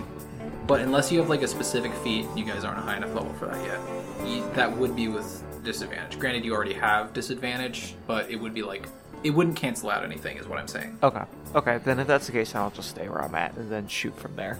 but 0.68 0.82
unless 0.82 1.12
you 1.12 1.20
have 1.20 1.30
like 1.30 1.42
a 1.42 1.48
specific 1.48 1.94
feat, 1.96 2.26
you 2.36 2.44
guys 2.44 2.64
aren't 2.64 2.80
a 2.80 2.82
high 2.82 2.98
enough 2.98 3.14
level 3.16 3.34
for 3.34 3.46
that 3.48 3.64
yet. 3.66 3.80
You, 4.28 4.50
that 4.54 4.76
would 4.76 4.96
be 4.96 5.08
with 5.08 5.44
disadvantage. 5.64 6.20
Granted, 6.20 6.44
you 6.46 6.54
already 6.54 6.74
have 6.74 7.14
disadvantage, 7.14 7.96
but 8.06 8.30
it 8.30 8.36
would 8.36 8.54
be 8.54 8.64
like 8.64 8.88
it 9.24 9.32
wouldn't 9.32 9.56
cancel 9.56 9.90
out 9.90 10.04
anything, 10.04 10.38
is 10.38 10.48
what 10.48 10.60
I'm 10.60 10.68
saying. 10.68 10.98
Okay. 11.02 11.24
Okay, 11.56 11.80
then 11.84 12.00
if 12.00 12.08
that's 12.08 12.28
the 12.28 12.32
case, 12.34 12.52
then 12.52 12.62
I'll 12.62 12.70
just 12.72 12.90
stay 12.90 13.08
where 13.10 13.22
I'm 13.22 13.34
at 13.36 13.56
and 13.58 13.72
then 13.72 13.88
shoot 13.88 14.16
from 14.18 14.36
there. 14.36 14.60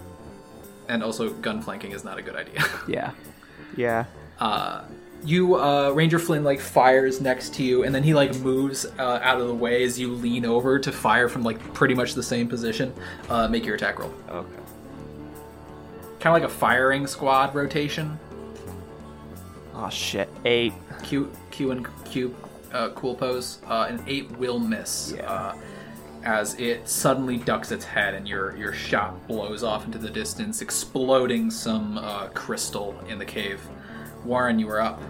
And 0.88 1.02
also, 1.02 1.30
gun 1.30 1.60
flanking 1.62 1.92
is 1.92 2.02
not 2.04 2.18
a 2.18 2.22
good 2.22 2.34
idea. 2.36 2.64
Yeah. 2.88 3.12
Yeah. 3.76 4.06
uh, 4.40 4.84
you 5.24 5.56
uh, 5.56 5.90
Ranger 5.90 6.18
Flynn 6.18 6.44
like 6.44 6.60
fires 6.60 7.20
next 7.20 7.54
to 7.54 7.64
you, 7.64 7.82
and 7.84 7.94
then 7.94 8.02
he 8.04 8.14
like 8.14 8.34
moves 8.40 8.86
uh, 8.98 9.18
out 9.22 9.40
of 9.40 9.48
the 9.48 9.54
way 9.54 9.82
as 9.84 9.98
you 9.98 10.14
lean 10.14 10.44
over 10.44 10.78
to 10.78 10.92
fire 10.92 11.28
from 11.28 11.42
like 11.42 11.58
pretty 11.74 11.94
much 11.94 12.14
the 12.14 12.22
same 12.22 12.48
position. 12.48 12.92
Uh, 13.28 13.48
make 13.48 13.66
your 13.66 13.74
attack 13.74 13.98
roll. 13.98 14.12
Okay. 14.30 14.48
Kind 16.20 16.34
of 16.36 16.42
like 16.42 16.50
a 16.50 16.54
firing 16.54 17.06
squad 17.06 17.54
rotation. 17.54 18.18
Oh 19.74 19.88
shit. 19.88 20.28
Eight. 20.44 20.72
Q 21.02 21.30
Q 21.50 21.70
and 21.70 22.04
Q 22.04 22.34
uh, 22.72 22.90
cool 22.90 23.14
pose. 23.14 23.58
Uh, 23.66 23.86
an 23.88 24.02
eight 24.06 24.30
will 24.32 24.58
miss. 24.58 25.12
Uh, 25.14 25.54
as 26.24 26.54
it 26.58 26.88
suddenly 26.88 27.36
ducks 27.36 27.70
its 27.70 27.84
head 27.84 28.14
and 28.14 28.26
your 28.26 28.56
your 28.56 28.72
shot 28.72 29.26
blows 29.28 29.62
off 29.62 29.84
into 29.84 29.98
the 29.98 30.10
distance, 30.10 30.60
exploding 30.60 31.50
some 31.50 31.98
uh, 31.98 32.26
crystal 32.28 32.98
in 33.08 33.18
the 33.18 33.24
cave. 33.24 33.60
Warren, 34.24 34.58
you 34.58 34.68
are 34.68 34.80
up. 34.80 35.00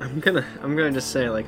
I'm 0.00 0.20
gonna 0.20 0.44
I'm 0.62 0.76
gonna 0.76 0.92
just 0.92 1.10
say 1.10 1.30
like 1.30 1.46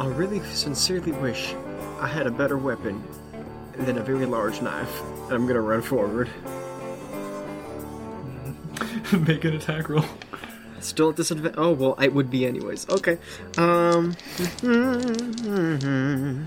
I 0.00 0.06
really 0.06 0.40
sincerely 0.46 1.12
wish 1.12 1.54
I 2.00 2.08
had 2.08 2.26
a 2.26 2.30
better 2.30 2.58
weapon 2.58 3.02
than 3.84 3.98
a 3.98 4.02
very 4.02 4.26
large 4.26 4.60
knife. 4.62 5.02
And 5.24 5.32
I'm 5.32 5.46
gonna 5.46 5.60
run 5.60 5.82
forward. 5.82 6.28
Make 9.26 9.44
an 9.44 9.54
attack 9.54 9.88
roll. 9.88 10.04
Still 10.80 11.10
at 11.10 11.16
disadvantage. 11.16 11.58
Oh 11.58 11.72
well, 11.72 11.94
I 11.98 12.08
would 12.08 12.30
be 12.30 12.46
anyways. 12.46 12.88
Okay. 12.88 13.18
Um. 13.58 14.16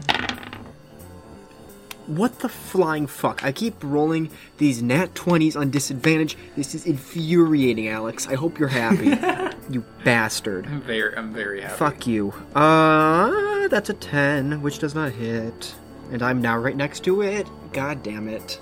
What 2.08 2.40
the 2.40 2.50
flying 2.50 3.08
fuck? 3.08 3.46
I 3.46 3.54
keep 3.54 3.76
rolling 3.82 4.30
these 4.58 4.84
nat 4.84 5.14
20s 5.14 5.56
on 5.56 5.70
disadvantage. 5.70 6.36
This 6.58 6.76
is 6.76 6.86
infuriating, 6.86 7.88
Alex. 7.88 8.28
I 8.28 8.36
hope 8.36 8.60
you're 8.60 8.68
happy. 8.68 9.56
you 9.70 9.86
bastard. 10.04 10.66
I'm 10.66 10.82
very, 10.82 11.16
I'm 11.16 11.34
very 11.34 11.62
happy. 11.62 11.76
Fuck 11.78 12.06
you. 12.06 12.34
Uh, 12.54 13.70
that's 13.70 13.90
a 13.90 13.94
10, 13.94 14.62
which 14.62 14.80
does 14.80 14.94
not 14.94 15.14
hit. 15.14 15.76
And 16.14 16.22
I'm 16.22 16.42
now 16.42 16.58
right 16.60 16.76
next 16.78 17.04
to 17.06 17.24
it. 17.24 17.48
God 17.74 18.04
damn 18.04 18.28
it. 18.30 18.62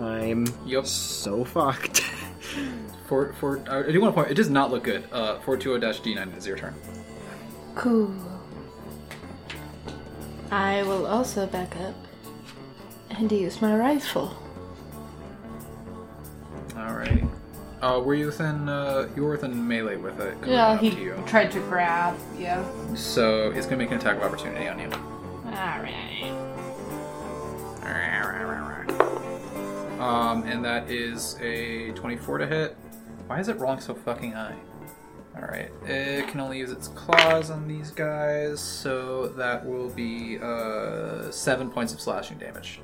I'm 0.00 0.46
Yup. 0.64 0.86
so 0.86 1.44
fucked. 1.44 2.00
For 3.08 3.34
for 3.34 3.58
I 3.68 3.90
do 3.92 4.00
want 4.00 4.14
to 4.14 4.22
point. 4.22 4.30
It 4.30 4.34
does 4.34 4.48
not 4.48 4.70
look 4.70 4.84
good. 4.84 5.04
Uh, 5.12 5.38
four 5.40 5.56
two 5.58 5.70
zero 5.70 5.78
dash 5.78 6.00
D 6.00 6.14
nine 6.14 6.30
is 6.30 6.46
your 6.46 6.56
turn. 6.56 6.74
Cool. 7.74 8.14
I 10.50 10.82
will 10.84 11.04
also 11.04 11.46
back 11.46 11.76
up 11.76 11.94
and 13.10 13.30
use 13.30 13.60
my 13.60 13.76
rifle. 13.76 14.34
All 16.74 16.94
right. 16.94 17.24
Uh, 17.82 18.00
were 18.02 18.14
you 18.14 18.26
within? 18.26 18.66
Uh, 18.68 19.10
you 19.14 19.24
were 19.24 19.32
within 19.32 19.68
melee 19.68 19.96
with 19.96 20.18
it. 20.20 20.38
Yeah, 20.46 20.78
he 20.78 20.90
to 20.92 21.00
you. 21.00 21.22
tried 21.26 21.50
to 21.52 21.60
grab. 21.60 22.16
Yeah. 22.38 22.64
So 22.94 23.50
he's 23.50 23.66
gonna 23.66 23.76
make 23.76 23.90
an 23.90 23.98
attack 23.98 24.16
of 24.16 24.22
opportunity 24.22 24.68
on 24.68 24.78
you. 24.78 24.88
Alright. 25.46 26.32
Um, 30.00 30.42
and 30.44 30.64
that 30.64 30.90
is 30.90 31.36
a 31.40 31.92
twenty-four 31.92 32.38
to 32.38 32.46
hit. 32.46 32.76
Why 33.28 33.38
is 33.38 33.48
it 33.48 33.58
rolling 33.58 33.80
so 33.80 33.94
fucking 33.94 34.32
high? 34.32 34.56
All 35.36 35.42
right, 35.42 35.70
it 35.86 36.28
can 36.28 36.40
only 36.40 36.58
use 36.58 36.70
its 36.70 36.88
claws 36.88 37.50
on 37.50 37.66
these 37.66 37.90
guys, 37.90 38.60
so 38.60 39.28
that 39.28 39.64
will 39.64 39.88
be 39.90 40.38
uh, 40.42 41.30
seven 41.30 41.70
points 41.70 41.94
of 41.94 42.00
slashing 42.00 42.36
damage. 42.38 42.80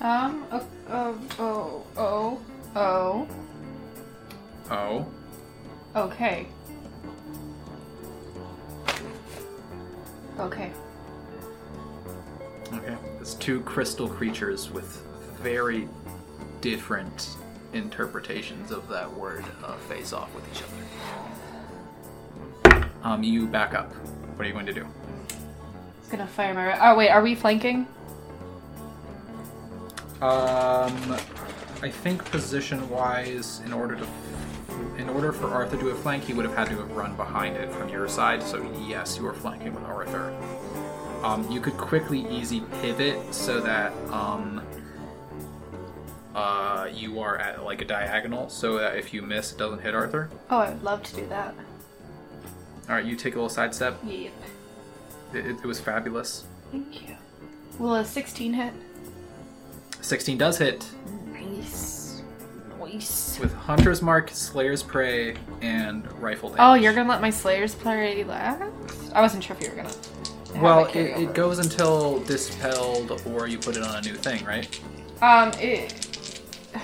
Um, 0.00 0.44
oh, 0.52 0.66
oh, 0.90 1.18
oh, 1.38 1.86
oh, 1.96 2.40
oh. 2.76 3.28
Oh. 4.70 5.06
Okay. 5.94 6.46
Okay. 10.38 10.72
Okay. 12.74 12.96
It's 13.26 13.34
two 13.34 13.60
crystal 13.62 14.08
creatures 14.08 14.70
with 14.70 15.02
very 15.42 15.88
different 16.60 17.30
interpretations 17.72 18.70
of 18.70 18.88
that 18.88 19.12
word 19.12 19.44
uh, 19.64 19.74
face 19.88 20.12
off 20.12 20.32
with 20.32 20.44
each 20.52 20.62
other. 22.70 22.88
Um, 23.02 23.24
you 23.24 23.48
back 23.48 23.74
up. 23.74 23.92
What 24.36 24.44
are 24.44 24.48
you 24.48 24.52
going 24.54 24.66
to 24.66 24.72
do? 24.72 24.86
It's 25.98 26.08
gonna 26.08 26.24
fire 26.24 26.54
my. 26.54 26.78
Oh 26.78 26.96
wait, 26.96 27.10
are 27.10 27.20
we 27.20 27.34
flanking? 27.34 27.88
Um, 30.22 31.16
I 31.82 31.90
think 31.90 32.24
position-wise, 32.30 33.60
in 33.66 33.72
order 33.72 33.96
to, 33.96 34.06
in 34.98 35.08
order 35.08 35.32
for 35.32 35.48
Arthur 35.48 35.76
to 35.78 35.86
have 35.88 35.98
flanked, 35.98 36.28
he 36.28 36.32
would 36.32 36.44
have 36.44 36.54
had 36.54 36.68
to 36.68 36.76
have 36.76 36.92
run 36.92 37.16
behind 37.16 37.56
it 37.56 37.72
from 37.72 37.88
your 37.88 38.06
side. 38.06 38.40
So 38.40 38.72
yes, 38.86 39.18
you 39.18 39.26
are 39.26 39.34
flanking 39.34 39.74
with 39.74 39.82
Arthur. 39.82 40.32
Um, 41.22 41.50
you 41.50 41.60
could 41.60 41.76
quickly, 41.76 42.26
easy 42.30 42.60
pivot 42.80 43.34
so 43.34 43.60
that 43.60 43.92
um, 44.10 44.62
uh, 46.34 46.88
you 46.92 47.20
are 47.20 47.38
at 47.38 47.64
like 47.64 47.80
a 47.82 47.84
diagonal, 47.84 48.48
so 48.48 48.78
that 48.78 48.96
if 48.96 49.12
you 49.14 49.22
miss, 49.22 49.52
it 49.52 49.58
doesn't 49.58 49.80
hit 49.80 49.94
Arthur. 49.94 50.30
Oh, 50.50 50.58
I 50.58 50.70
would 50.70 50.82
love 50.82 51.02
to 51.04 51.16
do 51.16 51.26
that. 51.28 51.54
All 52.88 52.94
right, 52.94 53.04
you 53.04 53.16
take 53.16 53.34
a 53.34 53.36
little 53.36 53.48
side 53.48 53.74
step. 53.74 53.98
Yep. 54.04 54.32
It, 55.32 55.46
it, 55.46 55.64
was 55.64 55.80
fabulous. 55.80 56.44
Thank 56.70 57.08
you. 57.08 57.16
Will 57.78 57.96
a 57.96 58.04
16 58.04 58.52
hit? 58.52 58.72
16 60.00 60.38
does 60.38 60.58
hit 60.58 60.88
Nice. 61.32 62.22
Nice. 62.78 63.38
with 63.40 63.52
Hunter's 63.54 64.02
Mark, 64.02 64.30
Slayer's 64.30 64.82
Prey, 64.82 65.36
and 65.62 66.10
Rifle 66.22 66.50
damage. 66.50 66.60
Oh, 66.62 66.74
you're 66.74 66.94
gonna 66.94 67.08
let 67.08 67.20
my 67.20 67.30
Slayer's 67.30 67.74
Prey 67.74 68.22
last? 68.22 68.62
I 69.12 69.20
wasn't 69.20 69.42
sure 69.42 69.56
if 69.56 69.62
you 69.62 69.70
were 69.70 69.76
gonna. 69.76 69.90
Well, 70.60 70.86
it 70.86 70.96
it, 70.96 71.34
goes 71.34 71.58
until 71.58 72.20
dispelled, 72.20 73.20
or 73.26 73.46
you 73.48 73.58
put 73.58 73.76
it 73.76 73.82
on 73.82 73.96
a 73.96 74.00
new 74.02 74.14
thing, 74.14 74.44
right? 74.44 74.68
Um, 75.22 75.52
it. 75.58 75.92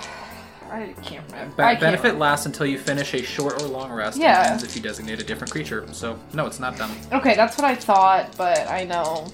I 0.71 0.95
can't 1.03 1.25
remember. 1.31 1.55
Be- 1.57 1.63
I 1.63 1.69
can't 1.73 1.81
benefit 1.81 2.03
remember. 2.05 2.21
lasts 2.21 2.47
until 2.47 2.65
you 2.67 2.79
finish 2.79 3.13
a 3.15 3.23
short 3.23 3.61
or 3.63 3.67
long 3.69 3.93
rest. 3.93 4.15
and 4.17 4.23
Yeah. 4.23 4.49
ends 4.51 4.63
if 4.65 4.75
you 4.75 4.81
designate 4.83 5.21
a 5.21 5.25
different 5.25 5.51
creature. 5.51 5.87
So 5.93 6.19
no, 6.33 6.47
it's 6.47 6.59
not 6.61 6.77
done. 6.79 6.91
Okay, 7.13 7.35
that's 7.35 7.57
what 7.59 7.67
I 7.67 7.75
thought, 7.75 8.35
but 8.39 8.67
I 8.69 8.85
know 8.85 9.27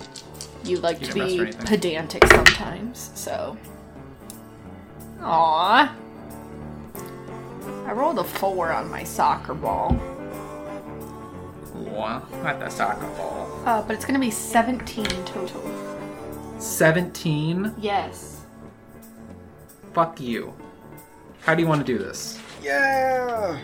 you 0.64 0.78
like 0.78 1.00
You 1.00 1.06
to 1.06 1.12
didn't 1.12 1.44
rest 1.44 1.58
or 1.58 1.60
be 1.62 1.66
pedantic 1.66 2.26
sometimes, 2.26 3.10
so. 3.14 3.56
Aww. 5.20 5.90
I 7.86 7.92
rolled 7.92 8.18
a 8.18 8.24
four 8.24 8.70
on 8.72 8.90
my 8.90 9.02
soccer 9.04 9.54
ball. 9.54 9.96
Wow, 11.78 12.26
not 12.42 12.60
the 12.60 12.68
soccer 12.68 13.06
ball. 13.16 13.62
Uh, 13.64 13.82
but 13.82 13.94
it's 13.94 14.04
gonna 14.04 14.18
be 14.18 14.30
17 14.30 15.04
total. 15.24 15.62
Seventeen. 16.58 17.72
Yes. 17.78 18.40
Fuck 19.92 20.20
you. 20.20 20.52
How 21.42 21.54
do 21.54 21.62
you 21.62 21.68
want 21.68 21.86
to 21.86 21.92
do 21.92 21.98
this? 21.98 22.38
Yeah. 22.62 23.60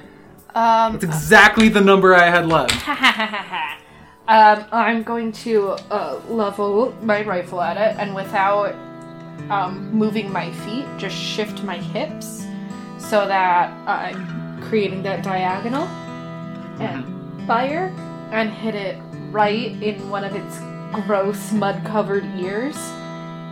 Um, 0.54 0.92
That's 0.92 1.04
exactly 1.04 1.68
the 1.68 1.80
number 1.80 2.14
I 2.14 2.30
had 2.30 2.46
left. 2.46 2.88
um, 4.28 4.64
I'm 4.70 5.02
going 5.02 5.32
to 5.32 5.70
uh, 5.90 6.20
level 6.28 6.94
my 7.02 7.24
rifle 7.24 7.60
at 7.60 7.76
it, 7.76 8.00
and 8.00 8.14
without 8.14 8.74
um, 9.50 9.92
moving 9.92 10.32
my 10.32 10.52
feet, 10.52 10.86
just 10.96 11.16
shift 11.16 11.64
my 11.64 11.76
hips 11.76 12.46
so 12.98 13.26
that 13.26 13.70
I'm 13.88 14.62
creating 14.62 15.02
that 15.02 15.24
diagonal 15.24 15.86
and 16.80 17.13
fire 17.46 17.92
and 18.32 18.50
hit 18.50 18.74
it 18.74 18.98
right 19.30 19.80
in 19.82 20.08
one 20.10 20.24
of 20.24 20.34
its 20.34 20.58
gross 21.06 21.52
mud 21.52 21.84
covered 21.84 22.24
ears 22.38 22.76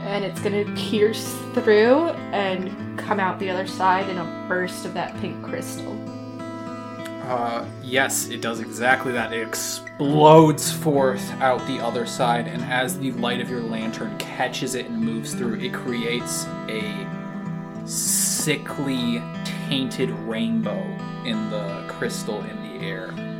and 0.05 0.25
it's 0.25 0.41
gonna 0.41 0.65
pierce 0.77 1.35
through 1.55 2.09
and 2.33 2.99
come 2.99 3.21
out 3.21 3.39
the 3.39 3.49
other 3.49 3.67
side 3.67 4.09
in 4.09 4.19
a 4.19 4.47
burst 4.49 4.85
of 4.85 4.95
that 4.95 5.17
pink 5.21 5.43
crystal. 5.45 5.97
Uh, 7.23 7.65
yes, 7.83 8.29
it 8.29 8.41
does 8.41 8.59
exactly 8.59 9.13
that. 9.13 9.33
It 9.33 9.47
explodes 9.47 10.73
forth 10.73 11.31
out 11.41 11.65
the 11.69 11.79
other 11.79 12.05
side, 12.05 12.49
and 12.49 12.63
as 12.65 12.99
the 12.99 13.13
light 13.13 13.41
of 13.41 13.49
your 13.49 13.63
lantern 13.63 14.19
catches 14.19 14.75
it 14.75 14.87
and 14.87 15.01
moves 15.01 15.33
through, 15.33 15.61
it 15.61 15.73
creates 15.73 16.47
a 16.69 17.07
sickly, 17.87 19.23
tainted 19.69 20.11
rainbow 20.11 20.83
in 21.25 21.49
the 21.51 21.85
crystal 21.89 22.43
in 22.43 22.57
the 22.57 22.85
air. 22.85 23.32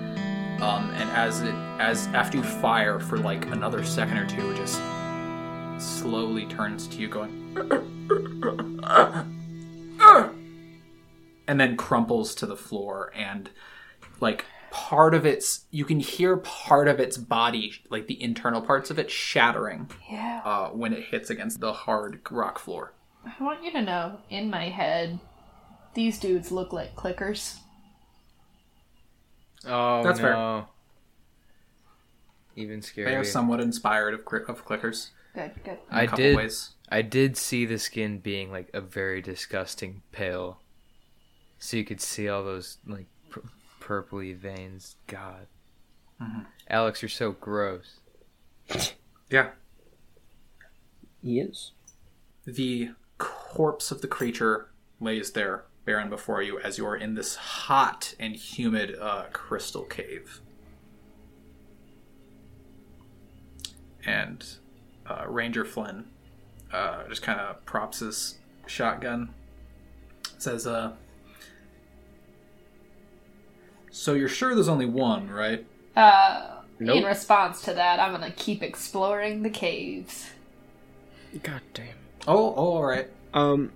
Um, 0.63 0.91
and 0.91 1.11
as 1.11 1.41
it, 1.43 1.55
as 1.81 2.07
after 2.09 2.39
you 2.39 2.45
fire 2.45 3.01
for 3.01 3.19
like 3.19 3.47
another 3.47 3.83
second 3.83 4.17
or 4.19 4.27
two, 4.27 4.51
it 4.53 4.57
just 4.57 4.81
slowly 5.79 6.47
turns 6.47 6.87
to 6.89 6.97
you, 6.99 7.09
going, 7.09 7.33
and 11.49 11.61
then 11.61 11.77
crumples 11.77 12.35
to 12.37 12.47
the 12.47 12.57
floor 12.57 13.13
and 13.15 13.51
like 14.21 14.45
part 14.71 15.15
of 15.15 15.27
its 15.27 15.65
you 15.71 15.85
can 15.85 16.01
hear 16.01 16.37
part 16.39 16.89
of 16.89 16.99
its 16.99 17.19
body 17.19 17.73
like 17.91 18.07
the 18.07 18.23
internal 18.23 18.63
parts 18.63 18.91
of 18.91 18.99
it 18.99 19.11
shattering 19.11 19.91
Yeah. 20.11 20.41
uh, 20.45 20.69
when 20.69 20.93
it 20.95 21.05
hits 21.05 21.29
against 21.29 21.61
the 21.61 21.73
hard 21.73 22.21
rock 22.31 22.59
floor 22.59 22.95
I 23.25 23.43
want 23.43 23.63
you 23.63 23.71
to 23.73 23.83
know, 23.83 24.19
in 24.31 24.51
my 24.51 24.69
head, 24.69 25.21
these 25.95 26.19
dudes 26.19 26.51
look 26.51 26.73
like 26.73 26.97
clickers. 26.97 27.59
Oh 29.67 30.03
That's 30.03 30.19
no. 30.19 30.25
fair. 30.25 30.65
Even 32.65 32.81
scarier. 32.81 33.07
they 33.07 33.15
are 33.17 33.25
somewhat 33.25 33.61
inspired 33.61 34.13
of, 34.15 34.21
of 34.21 34.67
clickers 34.67 35.11
Good, 35.35 35.53
good. 35.65 35.79
in 35.91 35.97
a 35.99 36.01
I 36.03 36.07
did. 36.07 36.37
ways 36.37 36.71
I 36.91 37.01
did 37.03 37.37
see 37.39 37.65
the 37.65 37.79
skin 37.79 38.19
being 38.19 38.51
like 38.51 38.69
a 38.75 38.81
very 38.83 39.23
disgusting 39.23 40.03
pale, 40.13 40.61
so 41.59 41.79
you 41.79 41.85
could 41.85 42.01
see 42.03 42.29
all 42.29 42.45
those 42.45 42.77
like 42.87 43.07
pur- 43.31 43.43
purpley 43.81 44.37
veins. 44.37 44.97
God, 45.07 45.47
Mm-hmm. 46.21 46.41
Alex, 46.69 47.01
you're 47.03 47.09
so 47.09 47.33
gross. 47.33 48.01
yeah 49.31 49.51
He 51.23 51.41
is. 51.41 51.73
the 52.45 52.91
corpse 53.19 53.91
of 53.91 54.03
the 54.03 54.09
creature 54.09 54.69
lays 55.01 55.33
there 55.33 55.65
barren 55.85 56.09
before 56.09 56.43
you 56.43 56.59
as 56.61 56.79
you 56.79 56.87
are 56.87 56.97
in 56.97 57.15
this 57.15 57.37
hot 57.37 58.15
and 58.19 58.37
humid 58.37 58.97
uh, 59.01 59.25
crystal 59.33 59.83
cave. 59.83 60.41
And 64.05 64.45
uh, 65.07 65.25
ranger 65.29 65.65
flynn 65.65 66.07
uh, 66.73 67.05
just 67.09 67.23
kind 67.23 67.41
of 67.41 67.65
props 67.65 68.01
his 68.01 68.39
shotgun. 68.67 69.35
Says 70.39 70.67
uh 70.67 70.93
so 73.91 74.15
you're 74.15 74.29
sure 74.29 74.55
there's 74.55 74.69
only 74.69 74.87
one 74.87 75.31
right? 75.31 75.67
Uh, 75.95 76.63
in 76.81 77.05
response 77.05 77.63
to 77.63 77.75
that, 77.75 78.01
I'm 78.01 78.13
gonna 78.13 78.33
keep 78.33 78.63
exploring 78.63 79.43
the 79.43 79.51
caves. 79.51 80.31
God 81.43 81.61
damn. 81.75 81.87
oh, 82.27 82.55
oh 82.57 82.73
all 82.75 82.85
right. 82.85 83.09
Um, 83.35 83.73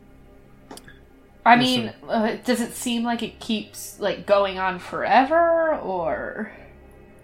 I 1.47 1.57
mean, 1.57 1.93
uh, 2.09 2.37
does 2.45 2.61
it 2.61 2.73
seem 2.73 3.05
like 3.05 3.23
it 3.23 3.39
keeps 3.39 4.01
like 4.01 4.27
going 4.27 4.59
on 4.59 4.79
forever, 4.79 5.77
or 5.77 6.53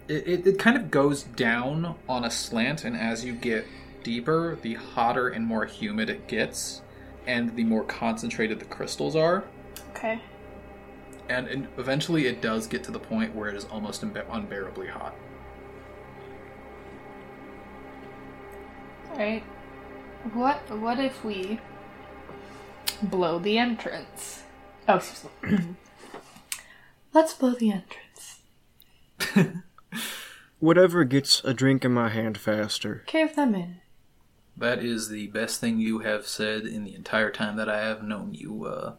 it, 0.08 0.26
it, 0.26 0.46
it 0.46 0.58
kind 0.58 0.76
of 0.76 0.90
goes 0.90 1.22
down 1.22 1.96
on 2.08 2.24
a 2.24 2.30
slant 2.30 2.84
and 2.84 2.96
as 2.96 3.24
you 3.24 3.32
get 3.34 3.66
deeper 4.02 4.58
the 4.62 4.74
hotter 4.74 5.28
and 5.28 5.46
more 5.46 5.64
humid 5.64 6.10
it 6.10 6.26
gets 6.26 6.82
and 7.26 7.54
the 7.54 7.62
more 7.62 7.84
concentrated 7.84 8.58
the 8.58 8.64
crystals 8.64 9.14
are 9.14 9.44
okay? 9.90 10.20
and, 11.28 11.46
and 11.46 11.68
eventually 11.78 12.26
it 12.26 12.42
does 12.42 12.66
get 12.66 12.82
to 12.82 12.90
the 12.90 12.98
point 12.98 13.32
where 13.34 13.48
it 13.48 13.54
is 13.54 13.64
almost 13.66 14.02
unbe- 14.02 14.26
unbearably 14.28 14.88
hot 14.88 15.14
All 19.12 19.18
right. 19.18 19.42
What 20.32 20.58
what 20.78 20.98
if 20.98 21.22
we 21.22 21.60
blow 23.02 23.38
the 23.38 23.58
entrance? 23.58 24.42
Oh, 24.88 24.96
excuse 24.96 25.30
me. 25.42 25.58
Let's 27.14 27.34
blow 27.34 27.52
the 27.54 27.70
entrance. 27.72 28.42
whatever 30.58 31.04
gets 31.04 31.42
a 31.44 31.54
drink 31.54 31.84
in 31.84 31.92
my 31.92 32.08
hand 32.08 32.38
faster. 32.38 33.02
Cave 33.06 33.36
them 33.36 33.54
in. 33.54 33.80
that 34.56 34.78
is 34.80 35.08
the 35.08 35.26
best 35.28 35.60
thing 35.60 35.78
you 35.78 36.00
have 36.00 36.26
said 36.26 36.62
in 36.64 36.84
the 36.84 36.94
entire 36.94 37.30
time 37.30 37.56
that 37.56 37.68
i 37.68 37.78
have 37.80 38.02
known 38.02 38.34
you 38.34 38.64
uh 38.66 38.94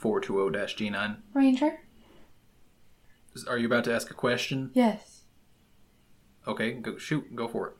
420-g9 0.00 1.16
Ranger. 1.34 1.80
Are 3.48 3.58
you 3.58 3.66
about 3.66 3.84
to 3.84 3.92
ask 3.94 4.10
a 4.10 4.14
question 4.14 4.70
Yes. 4.74 5.22
okay 6.46 6.72
go 6.72 6.96
shoot 6.98 7.34
go 7.34 7.48
for 7.48 7.68
it 7.68 7.74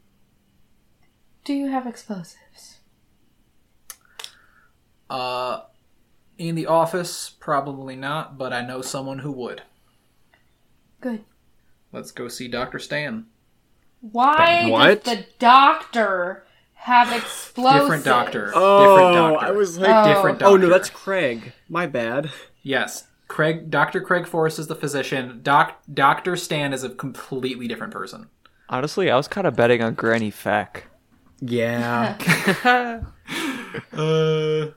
Do 1.45 1.53
you 1.55 1.69
have 1.69 1.87
explosives? 1.87 2.78
Uh 5.11 5.63
in 6.37 6.55
the 6.55 6.67
office 6.67 7.31
probably 7.41 7.97
not 7.97 8.37
but 8.39 8.53
i 8.53 8.61
know 8.65 8.81
someone 8.83 9.21
who 9.21 9.33
would 9.33 9.63
Good. 11.01 11.25
let's 11.93 12.11
go 12.11 12.29
see 12.29 12.49
dr 12.49 12.79
stan 12.79 13.27
Why 14.01 14.69
What? 14.71 15.05
does 15.05 15.17
the 15.17 15.27
doctor 15.39 16.45
have 16.75 17.13
explosives? 17.13 17.83
Different 17.83 18.05
doctor. 18.05 18.45
Different 18.47 18.57
Oh, 18.65 19.13
doctor. 19.33 19.47
I 19.47 19.51
was 19.51 19.79
like, 19.79 19.91
Oh. 19.91 20.15
Different 20.15 20.43
oh 20.43 20.57
no, 20.57 20.69
that's 20.69 20.89
Craig. 20.91 21.53
My 21.69 21.87
bad. 21.87 22.31
yes. 22.63 23.09
Craig, 23.27 23.69
Dr. 23.69 24.01
Craig 24.01 24.27
Forrest 24.27 24.59
is 24.61 24.69
the 24.69 24.77
physician. 24.77 25.41
Doc, 25.43 25.83
Dr. 25.93 26.35
Stan 26.37 26.73
is 26.73 26.83
a 26.85 26.89
completely 26.91 27.67
different 27.69 27.93
person. 27.93 28.29
Honestly, 28.71 29.11
I 29.11 29.17
was 29.17 29.27
kind 29.29 29.47
of 29.47 29.55
betting 29.57 29.83
on 29.83 29.95
Granny 29.95 30.31
Feck. 30.31 30.85
Yeah. 31.41 32.17
Uh, 33.93 34.69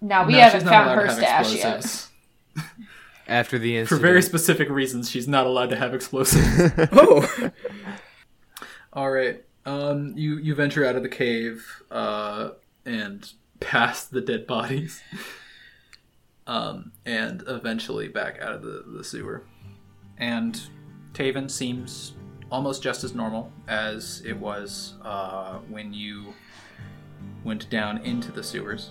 Now 0.00 0.26
we 0.26 0.32
no, 0.32 0.40
haven't 0.40 0.66
found 0.66 1.00
her 1.00 1.10
stash 1.10 1.54
yet. 1.54 2.06
After 3.28 3.58
the 3.58 3.76
incident. 3.76 4.00
For 4.00 4.04
very 4.04 4.22
specific 4.22 4.68
reasons, 4.68 5.08
she's 5.08 5.28
not 5.28 5.46
allowed 5.46 5.70
to 5.70 5.76
have 5.76 5.94
explosives. 5.94 6.72
oh. 6.92 7.50
All 8.92 9.10
right. 9.10 9.44
Um, 9.66 10.14
you 10.16 10.38
you 10.38 10.54
venture 10.54 10.84
out 10.84 10.96
of 10.96 11.02
the 11.02 11.08
cave 11.08 11.82
uh, 11.90 12.50
and 12.84 13.30
past 13.60 14.10
the 14.10 14.20
dead 14.20 14.46
bodies, 14.46 15.02
um, 16.46 16.92
and 17.04 17.44
eventually 17.46 18.08
back 18.08 18.40
out 18.40 18.52
of 18.52 18.62
the, 18.62 18.84
the 18.86 19.04
sewer. 19.04 19.44
And 20.18 20.60
Taven 21.12 21.50
seems 21.50 22.14
almost 22.50 22.82
just 22.82 23.04
as 23.04 23.14
normal 23.14 23.52
as 23.68 24.22
it 24.24 24.36
was 24.36 24.94
uh, 25.04 25.58
when 25.68 25.92
you 25.92 26.34
went 27.44 27.68
down 27.70 27.98
into 27.98 28.32
the 28.32 28.42
sewers. 28.42 28.90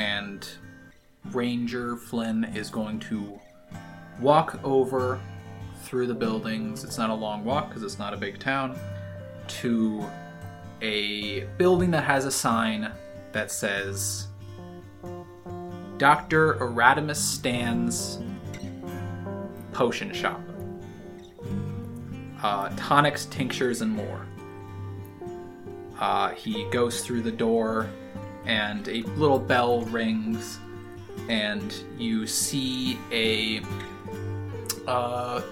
And 0.00 0.48
Ranger 1.30 1.94
Flynn 1.94 2.44
is 2.54 2.70
going 2.70 3.00
to 3.00 3.38
walk 4.18 4.58
over 4.64 5.20
through 5.82 6.06
the 6.06 6.14
buildings. 6.14 6.84
It's 6.84 6.96
not 6.96 7.10
a 7.10 7.14
long 7.14 7.44
walk 7.44 7.68
because 7.68 7.82
it's 7.82 7.98
not 7.98 8.14
a 8.14 8.16
big 8.16 8.38
town. 8.38 8.78
To 9.60 10.08
a 10.80 11.40
building 11.58 11.90
that 11.90 12.04
has 12.04 12.24
a 12.24 12.30
sign 12.30 12.90
that 13.32 13.52
says 13.52 14.28
Dr. 15.98 16.54
Erasmus 16.62 17.22
Stan's 17.22 18.20
Potion 19.72 20.14
Shop. 20.14 20.40
Uh, 22.42 22.70
tonics, 22.74 23.26
tinctures, 23.26 23.82
and 23.82 23.92
more. 23.92 24.26
Uh, 25.98 26.30
he 26.30 26.66
goes 26.70 27.02
through 27.02 27.20
the 27.20 27.30
door, 27.30 27.90
and 28.46 28.88
a 28.88 29.02
little 29.16 29.38
bell 29.38 29.82
rings, 29.82 30.58
and 31.28 31.74
you 31.98 32.26
see 32.26 32.98
a 33.12 33.62
uh, 34.86 35.42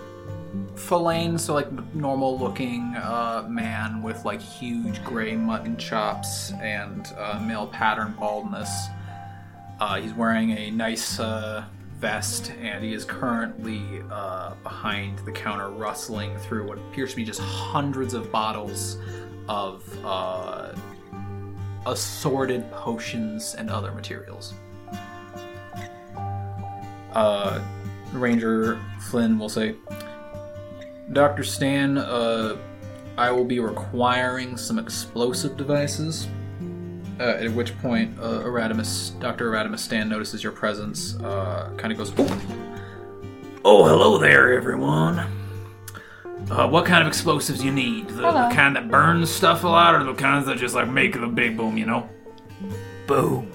Filane, 0.75 1.39
so 1.39 1.55
like 1.55 1.71
normal 1.95 2.39
looking 2.39 2.95
uh, 2.97 3.47
man 3.49 4.03
with 4.03 4.25
like 4.25 4.41
huge 4.41 5.03
gray 5.05 5.37
mutton 5.37 5.77
chops 5.77 6.53
and 6.63 7.13
uh, 7.19 7.39
male 7.41 7.67
pattern 7.67 8.15
baldness. 8.19 8.87
Uh, 9.81 10.01
he's 10.01 10.15
wearing 10.15 10.53
a 10.53 10.71
nice 10.71 11.21
uh, 11.21 11.65
vest 11.99 12.53
and 12.61 12.85
he 12.85 12.95
is 12.95 13.05
currently 13.05 14.03
uh, 14.11 14.55
behind 14.63 15.19
the 15.21 15.33
counter 15.33 15.69
rustling 15.71 16.37
through 16.39 16.67
what 16.67 16.79
appears 16.79 17.11
to 17.11 17.17
be 17.17 17.25
just 17.25 17.41
hundreds 17.41 18.15
of 18.15 18.31
bottles 18.31 18.99
of 19.49 19.85
uh, 20.05 20.73
assorted 21.89 22.71
potions 22.71 23.55
and 23.55 23.71
other 23.71 23.93
materials. 23.93 24.55
Uh, 27.13 27.61
Ranger 28.13 28.81
Flynn 29.01 29.39
will 29.39 29.49
say, 29.49 29.75
Dr. 31.13 31.43
Stan, 31.43 31.99
uh, 31.99 32.57
I 33.17 33.31
will 33.31 33.45
be 33.45 33.59
requiring 33.59 34.57
some 34.57 34.79
explosive 34.79 35.57
devices. 35.57 36.29
Uh, 37.19 37.25
at 37.41 37.51
which 37.51 37.77
point, 37.81 38.17
uh, 38.21 38.43
Erasmus, 38.45 39.11
Dr. 39.19 39.49
Erasmus 39.49 39.83
Stan 39.83 40.09
notices 40.09 40.45
your 40.45 40.53
presence, 40.53 41.17
uh, 41.17 41.73
kind 41.77 41.91
of 41.91 41.99
goes, 41.99 42.13
Oh, 43.65 43.85
hello 43.85 44.19
there, 44.19 44.53
everyone. 44.53 45.48
Uh, 46.51 46.67
what 46.67 46.87
kind 46.87 47.03
of 47.03 47.09
explosives 47.09 47.63
you 47.63 47.71
need? 47.71 48.09
The, 48.09 48.23
the 48.23 48.51
kind 48.53 48.75
that 48.77 48.91
burns 48.91 49.31
stuff 49.31 49.65
a 49.65 49.69
lot, 49.69 49.95
or 49.95 50.05
the 50.05 50.15
kinds 50.15 50.47
that 50.47 50.57
just 50.57 50.75
like 50.75 50.89
make 50.89 51.13
the 51.13 51.27
big 51.27 51.57
boom, 51.57 51.77
you 51.77 51.85
know? 51.87 52.09
Boom. 53.07 53.53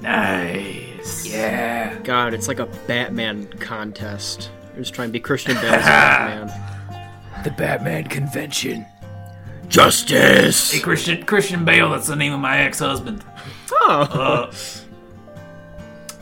Nice. 0.00 1.26
Yeah. 1.26 1.98
God, 2.00 2.34
it's 2.34 2.48
like 2.48 2.60
a 2.60 2.66
Batman 2.86 3.46
contest. 3.58 4.50
You're 4.72 4.82
just 4.82 4.94
trying 4.94 5.08
to 5.08 5.12
be 5.12 5.20
Christian 5.20 5.54
Bale's 5.60 5.82
Batman. 5.82 7.42
The 7.44 7.50
Batman 7.50 8.04
convention. 8.04 8.86
Justice. 9.68 10.72
Hey, 10.72 10.80
Christian 10.80 11.24
Christian 11.24 11.64
Bale. 11.64 11.90
That's 11.90 12.08
the 12.08 12.16
name 12.16 12.32
of 12.32 12.40
my 12.40 12.58
ex-husband. 12.58 13.24
Oh. 13.72 14.00
Uh, 14.02 14.52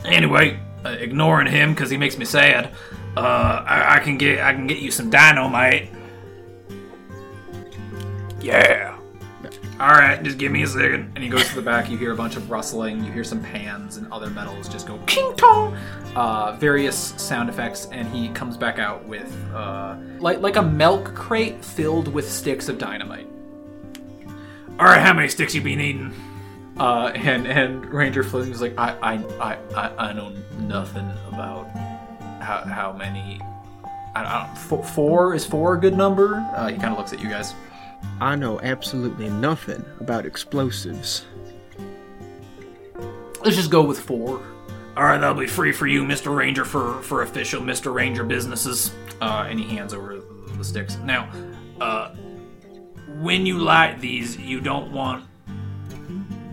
anyway, 0.05 0.59
uh, 0.85 0.89
ignoring 0.89 1.47
him 1.47 1.73
because 1.73 1.89
he 1.89 1.97
makes 1.97 2.17
me 2.17 2.25
sad. 2.25 2.71
Uh, 3.17 3.63
I, 3.65 3.95
I 3.95 3.99
can 3.99 4.17
get 4.17 4.39
I 4.39 4.53
can 4.53 4.67
get 4.67 4.79
you 4.79 4.91
some 4.91 5.09
dynamite. 5.09 5.89
Yeah. 8.41 8.97
All 9.79 9.91
right, 9.91 10.21
just 10.21 10.37
give 10.37 10.51
me 10.51 10.63
a 10.63 10.67
second. 10.67 11.13
And 11.15 11.23
he 11.23 11.29
goes 11.29 11.47
to 11.47 11.55
the 11.55 11.61
back. 11.61 11.89
You 11.89 11.97
hear 11.97 12.11
a 12.11 12.15
bunch 12.15 12.35
of 12.35 12.51
rustling. 12.51 13.01
You 13.03 13.13
hear 13.13 13.23
some 13.23 13.41
pans 13.41 13.95
and 13.95 14.11
other 14.11 14.29
metals 14.29 14.67
just 14.67 14.85
go 14.85 14.97
king 15.07 15.33
tong. 15.37 15.77
Uh, 16.15 16.57
various 16.59 16.97
sound 16.97 17.49
effects, 17.49 17.87
and 17.93 18.05
he 18.09 18.27
comes 18.29 18.57
back 18.57 18.77
out 18.77 19.05
with 19.05 19.33
uh, 19.53 19.95
like 20.19 20.41
like 20.41 20.57
a 20.57 20.61
milk 20.61 21.15
crate 21.15 21.63
filled 21.63 22.09
with 22.09 22.29
sticks 22.29 22.67
of 22.67 22.77
dynamite. 22.77 23.27
All 24.79 24.85
right, 24.85 25.01
how 25.01 25.13
many 25.13 25.29
sticks 25.29 25.55
you 25.55 25.61
be 25.61 25.75
needing? 25.77 26.13
Uh, 26.77 27.11
and 27.15 27.47
and 27.47 27.85
Ranger 27.85 28.23
Flynn 28.23 28.49
was 28.49 28.61
like, 28.61 28.77
I 28.77 28.97
I, 29.01 29.13
I, 29.39 29.57
I, 29.75 30.09
I 30.09 30.13
know 30.13 30.33
nothing 30.59 31.09
about 31.29 31.69
how 32.41 32.63
how 32.63 32.91
many. 32.93 33.41
I, 34.15 34.23
I 34.23 34.47
don't, 34.47 34.57
four, 34.57 34.83
four 34.83 35.35
is 35.35 35.45
four 35.45 35.75
a 35.75 35.79
good 35.79 35.95
number? 35.95 36.35
Uh, 36.55 36.69
he 36.69 36.77
kind 36.77 36.91
of 36.91 36.97
looks 36.97 37.13
at 37.13 37.19
you 37.19 37.29
guys. 37.29 37.53
I 38.21 38.35
know 38.35 38.59
absolutely 38.61 39.29
nothing 39.29 39.83
about 39.99 40.25
explosives. 40.25 41.25
Let's 43.43 43.55
just 43.55 43.71
go 43.71 43.83
with 43.83 43.99
four. 43.99 44.41
All 44.97 45.05
right, 45.05 45.17
that'll 45.17 45.39
be 45.39 45.47
free 45.47 45.71
for 45.71 45.87
you, 45.87 46.03
Mister 46.03 46.31
Ranger, 46.31 46.65
for 46.65 47.01
for 47.01 47.21
official 47.21 47.61
Mister 47.61 47.91
Ranger 47.91 48.23
businesses. 48.23 48.93
Uh, 49.21 49.47
and 49.49 49.59
he 49.59 49.75
hands 49.75 49.93
over 49.93 50.21
the 50.57 50.63
sticks. 50.63 50.97
Now, 50.97 51.29
uh, 51.79 52.15
when 53.19 53.45
you 53.45 53.59
light 53.59 53.99
these, 53.99 54.37
you 54.37 54.59
don't 54.59 54.91
want 54.91 55.25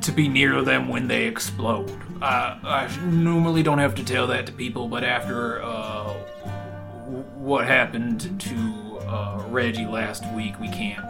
to 0.02 0.12
be 0.12 0.28
near 0.28 0.62
them 0.62 0.88
when 0.88 1.08
they 1.08 1.26
explode. 1.26 1.90
Uh, 2.22 2.58
I 2.62 2.96
normally 3.04 3.62
don't 3.62 3.78
have 3.78 3.94
to 3.96 4.04
tell 4.04 4.26
that 4.28 4.46
to 4.46 4.52
people, 4.52 4.88
but 4.88 5.04
after 5.04 5.62
uh, 5.62 6.14
w- 7.04 7.22
what 7.36 7.66
happened 7.66 8.40
to 8.40 8.98
uh, 9.06 9.44
Reggie 9.48 9.84
last 9.86 10.24
week, 10.32 10.58
we 10.58 10.68
can't. 10.68 11.04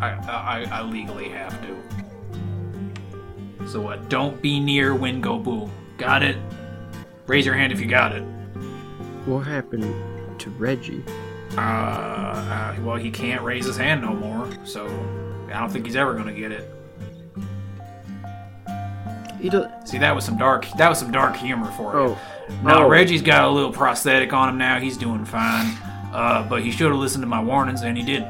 I, 0.00 0.18
I, 0.28 0.68
I 0.70 0.82
legally 0.82 1.28
have 1.30 1.60
to. 1.62 1.76
So 3.68 3.88
uh, 3.88 3.96
don't 4.08 4.40
be 4.40 4.60
near 4.60 4.94
when 4.94 5.20
go 5.20 5.38
boom. 5.38 5.70
Got 5.98 6.22
it? 6.22 6.36
Raise 7.26 7.44
your 7.44 7.56
hand 7.56 7.72
if 7.72 7.80
you 7.80 7.86
got 7.86 8.12
it. 8.12 8.22
What 9.24 9.40
happened 9.40 10.38
to 10.38 10.50
Reggie? 10.50 11.02
Uh, 11.56 11.60
uh, 11.60 12.76
well, 12.82 12.96
he 12.96 13.10
can't 13.10 13.42
raise 13.42 13.64
his 13.66 13.76
hand 13.76 14.02
no 14.02 14.14
more, 14.14 14.48
so 14.64 14.86
I 15.52 15.58
don't 15.58 15.70
think 15.70 15.86
he's 15.86 15.96
ever 15.96 16.14
gonna 16.14 16.34
get 16.34 16.52
it. 16.52 16.70
He 19.40 19.48
do- 19.50 19.66
See, 19.84 19.98
that 19.98 20.14
was 20.14 20.24
some 20.24 20.36
dark. 20.38 20.66
That 20.78 20.88
was 20.88 20.98
some 20.98 21.10
dark 21.12 21.36
humor 21.36 21.70
for 21.72 21.92
you. 21.92 21.98
Oh. 21.98 22.18
No, 22.62 22.84
Oh. 22.84 22.88
Reggie's 22.88 23.22
got 23.22 23.44
a 23.44 23.50
little 23.50 23.72
prosthetic 23.72 24.32
on 24.32 24.48
him 24.48 24.58
now. 24.58 24.78
He's 24.78 24.96
doing 24.96 25.24
fine. 25.24 25.76
Uh, 26.12 26.46
but 26.48 26.62
he 26.62 26.70
should 26.70 26.86
have 26.90 26.96
listened 26.96 27.22
to 27.22 27.26
my 27.28 27.42
warnings, 27.42 27.82
and 27.82 27.96
he 27.98 28.02
did. 28.04 28.24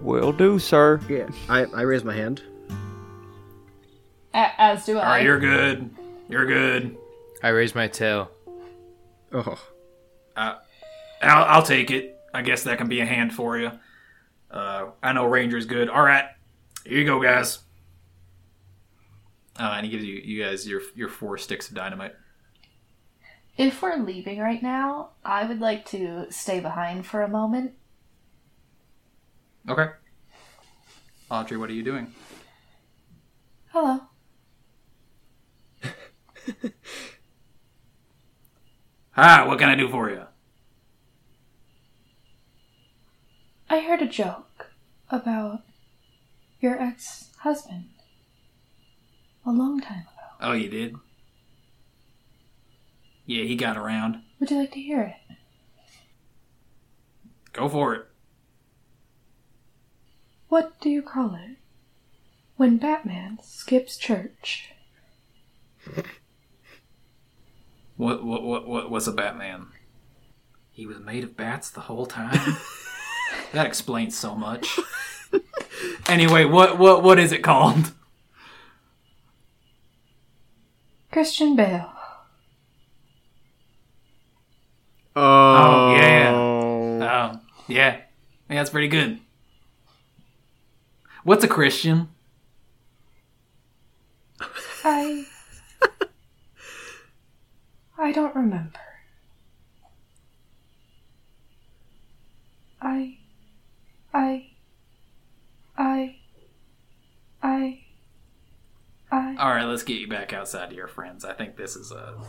Will 0.00 0.32
do, 0.32 0.58
sir. 0.58 1.00
Yeah, 1.08 1.28
I, 1.48 1.64
I 1.74 1.82
raise 1.82 2.04
my 2.04 2.14
hand. 2.14 2.42
A- 4.34 4.52
as 4.60 4.86
do 4.86 4.96
I. 4.98 5.00
All 5.02 5.06
right, 5.10 5.24
you're 5.24 5.38
good. 5.40 5.90
You're 6.28 6.46
good. 6.46 6.96
I 7.42 7.48
raise 7.48 7.74
my 7.74 7.88
tail. 7.88 8.30
Oh, 9.32 9.58
Uh, 10.36 10.54
I'll, 11.20 11.44
I'll 11.44 11.62
take 11.62 11.90
it. 11.90 12.16
I 12.32 12.42
guess 12.42 12.62
that 12.64 12.78
can 12.78 12.88
be 12.88 13.00
a 13.00 13.06
hand 13.06 13.34
for 13.34 13.58
you. 13.58 13.72
Uh, 14.50 14.86
I 15.02 15.12
know 15.12 15.26
Ranger's 15.26 15.66
good. 15.66 15.88
All 15.90 16.02
right, 16.02 16.24
here 16.84 16.98
you 16.98 17.04
go, 17.04 17.22
guys. 17.22 17.60
Uh, 19.58 19.74
and 19.76 19.84
he 19.84 19.90
gives 19.90 20.04
you 20.04 20.14
you 20.14 20.44
guys 20.44 20.66
your 20.68 20.82
your 20.94 21.08
four 21.08 21.36
sticks 21.36 21.68
of 21.68 21.74
dynamite. 21.74 22.14
If 23.56 23.82
we're 23.82 23.96
leaving 23.96 24.38
right 24.38 24.62
now, 24.62 25.10
I 25.24 25.44
would 25.44 25.58
like 25.60 25.84
to 25.86 26.26
stay 26.30 26.60
behind 26.60 27.04
for 27.06 27.22
a 27.22 27.28
moment. 27.28 27.72
Okay. 29.68 29.88
Audrey, 31.28 31.56
what 31.56 31.68
are 31.68 31.74
you 31.74 31.82
doing? 31.82 32.14
Hello. 33.72 34.00
Hi, 39.10 39.44
what 39.46 39.58
can 39.58 39.68
I 39.68 39.74
do 39.74 39.88
for 39.88 40.08
you? 40.08 40.22
I 43.68 43.80
heard 43.80 44.00
a 44.00 44.06
joke 44.06 44.70
about 45.10 45.62
your 46.60 46.80
ex 46.80 47.30
husband 47.38 47.86
a 49.46 49.50
long 49.50 49.80
time 49.80 50.00
ago. 50.00 50.28
Oh, 50.40 50.52
you 50.52 50.68
did? 50.68 50.96
Yeah, 53.26 53.44
he 53.44 53.56
got 53.56 53.76
around. 53.76 54.22
Would 54.40 54.50
you 54.50 54.58
like 54.58 54.72
to 54.72 54.80
hear 54.80 55.02
it? 55.02 55.36
Go 57.52 57.68
for 57.68 57.94
it. 57.94 58.06
What 60.48 60.80
do 60.80 60.88
you 60.88 61.02
call 61.02 61.34
it? 61.34 61.58
When 62.56 62.78
Batman 62.78 63.38
skips 63.42 63.96
church. 63.96 64.72
What 67.96 68.24
what 68.24 68.42
what, 68.42 68.68
what 68.68 68.90
what's 68.90 69.06
a 69.06 69.12
Batman? 69.12 69.66
He 70.70 70.86
was 70.86 70.98
made 71.00 71.24
of 71.24 71.36
bats 71.36 71.70
the 71.70 71.80
whole 71.80 72.06
time. 72.06 72.56
that 73.52 73.66
explains 73.66 74.16
so 74.16 74.34
much. 74.34 74.78
anyway, 76.08 76.44
what 76.44 76.78
what 76.78 77.02
what 77.02 77.18
is 77.18 77.32
it 77.32 77.42
called? 77.42 77.92
Christian 81.10 81.56
Bale. 81.56 81.90
Oh, 85.16 85.22
oh 85.22 85.96
yeah. 85.96 86.30
Oh 86.34 87.40
yeah, 87.66 87.96
yeah, 87.98 88.00
that's 88.48 88.70
pretty 88.70 88.88
good. 88.88 89.20
What's 91.24 91.44
a 91.44 91.48
Christian? 91.48 92.08
I. 94.84 95.26
I 97.98 98.12
don't 98.12 98.34
remember. 98.34 98.78
I. 102.80 103.18
I. 104.14 104.47
I. 105.78 106.16
I. 107.42 107.84
I. 109.10 109.36
All 109.38 109.54
right, 109.54 109.64
let's 109.64 109.84
get 109.84 110.00
you 110.00 110.08
back 110.08 110.32
outside 110.32 110.70
to 110.70 110.76
your 110.76 110.88
friends. 110.88 111.24
I 111.24 111.32
think 111.32 111.56
this 111.56 111.76
is 111.76 111.92
a. 111.92 112.20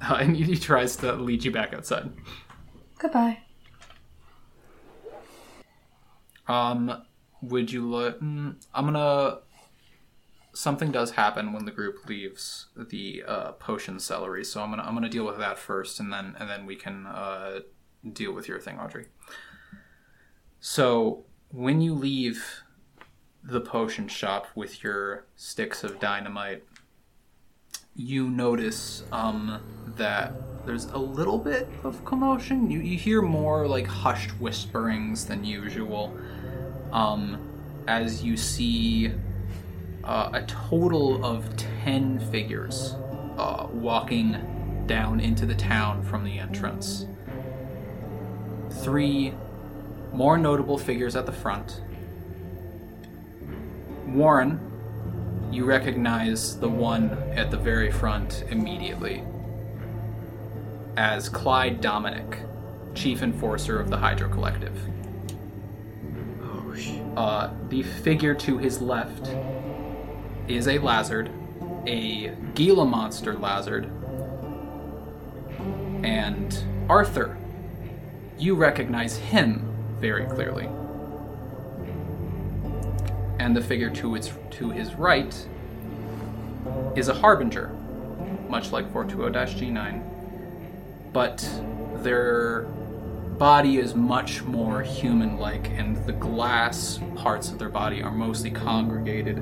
and 0.00 0.36
he 0.36 0.56
tries 0.56 0.96
to 0.98 1.12
lead 1.14 1.44
you 1.44 1.50
back 1.50 1.74
outside. 1.74 2.12
Goodbye. 2.98 3.38
Um, 6.46 7.02
would 7.42 7.72
you 7.72 7.88
look? 7.88 8.20
Mm, 8.20 8.64
I'm 8.72 8.84
gonna. 8.84 9.40
Something 10.54 10.90
does 10.90 11.10
happen 11.10 11.52
when 11.52 11.66
the 11.66 11.70
group 11.70 12.06
leaves 12.06 12.68
the 12.74 13.24
uh, 13.26 13.52
potion 13.52 13.98
celery, 13.98 14.44
so 14.44 14.62
I'm 14.62 14.70
gonna 14.70 14.84
I'm 14.84 14.94
gonna 14.94 15.08
deal 15.08 15.26
with 15.26 15.38
that 15.38 15.58
first, 15.58 15.98
and 15.98 16.12
then 16.12 16.36
and 16.38 16.48
then 16.48 16.64
we 16.64 16.76
can 16.76 17.06
uh, 17.06 17.60
deal 18.12 18.32
with 18.32 18.48
your 18.48 18.60
thing, 18.60 18.78
Audrey. 18.78 19.06
So 20.60 21.26
when 21.50 21.80
you 21.80 21.94
leave 21.94 22.62
the 23.42 23.60
potion 23.60 24.08
shop 24.08 24.48
with 24.54 24.82
your 24.82 25.24
sticks 25.36 25.84
of 25.84 26.00
dynamite, 26.00 26.64
you 27.94 28.28
notice 28.28 29.04
um, 29.12 29.60
that 29.96 30.32
there's 30.66 30.86
a 30.86 30.98
little 30.98 31.38
bit 31.38 31.68
of 31.84 32.04
commotion. 32.04 32.70
You, 32.70 32.80
you 32.80 32.98
hear 32.98 33.22
more 33.22 33.66
like 33.66 33.86
hushed 33.86 34.30
whisperings 34.40 35.24
than 35.24 35.44
usual 35.44 36.16
um, 36.92 37.38
as 37.86 38.22
you 38.22 38.36
see 38.36 39.12
uh, 40.04 40.30
a 40.32 40.42
total 40.42 41.24
of 41.24 41.56
10 41.56 42.18
figures 42.30 42.94
uh, 43.38 43.66
walking 43.72 44.84
down 44.86 45.20
into 45.20 45.46
the 45.46 45.54
town 45.54 46.02
from 46.02 46.24
the 46.24 46.38
entrance. 46.38 47.06
three 48.82 49.32
more 50.16 50.38
notable 50.38 50.78
figures 50.78 51.14
at 51.14 51.26
the 51.26 51.32
front. 51.32 51.82
Warren, 54.06 54.58
you 55.52 55.64
recognize 55.64 56.58
the 56.58 56.68
one 56.68 57.10
at 57.34 57.50
the 57.50 57.56
very 57.58 57.92
front 57.92 58.42
immediately 58.50 59.22
as 60.96 61.28
Clyde 61.28 61.82
Dominic, 61.82 62.38
Chief 62.94 63.22
Enforcer 63.22 63.78
of 63.78 63.90
the 63.90 63.98
Hydro 63.98 64.30
Collective. 64.30 64.78
Oh, 66.42 66.74
Uh, 67.14 67.50
the 67.68 67.82
figure 67.82 68.34
to 68.34 68.56
his 68.56 68.80
left 68.80 69.28
is 70.48 70.66
a 70.66 70.78
Lazard, 70.78 71.30
a 71.86 72.28
Gila 72.54 72.86
monster 72.86 73.34
Lazard, 73.34 73.90
and 76.02 76.58
Arthur. 76.88 77.36
You 78.38 78.54
recognize 78.54 79.16
him 79.16 79.75
very 80.00 80.26
clearly. 80.26 80.68
And 83.38 83.56
the 83.56 83.60
figure 83.60 83.90
to 83.90 84.14
its 84.14 84.32
to 84.52 84.70
his 84.70 84.94
right 84.94 85.46
is 86.96 87.08
a 87.08 87.14
Harbinger, 87.14 87.68
much 88.48 88.72
like 88.72 88.92
420-G9, 88.92 90.02
but 91.12 91.48
their 92.02 92.62
body 93.38 93.76
is 93.78 93.94
much 93.94 94.42
more 94.42 94.82
human-like, 94.82 95.68
and 95.70 95.96
the 96.06 96.12
glass 96.12 96.98
parts 97.14 97.50
of 97.50 97.58
their 97.58 97.68
body 97.68 98.02
are 98.02 98.10
mostly 98.10 98.50
congregated 98.50 99.38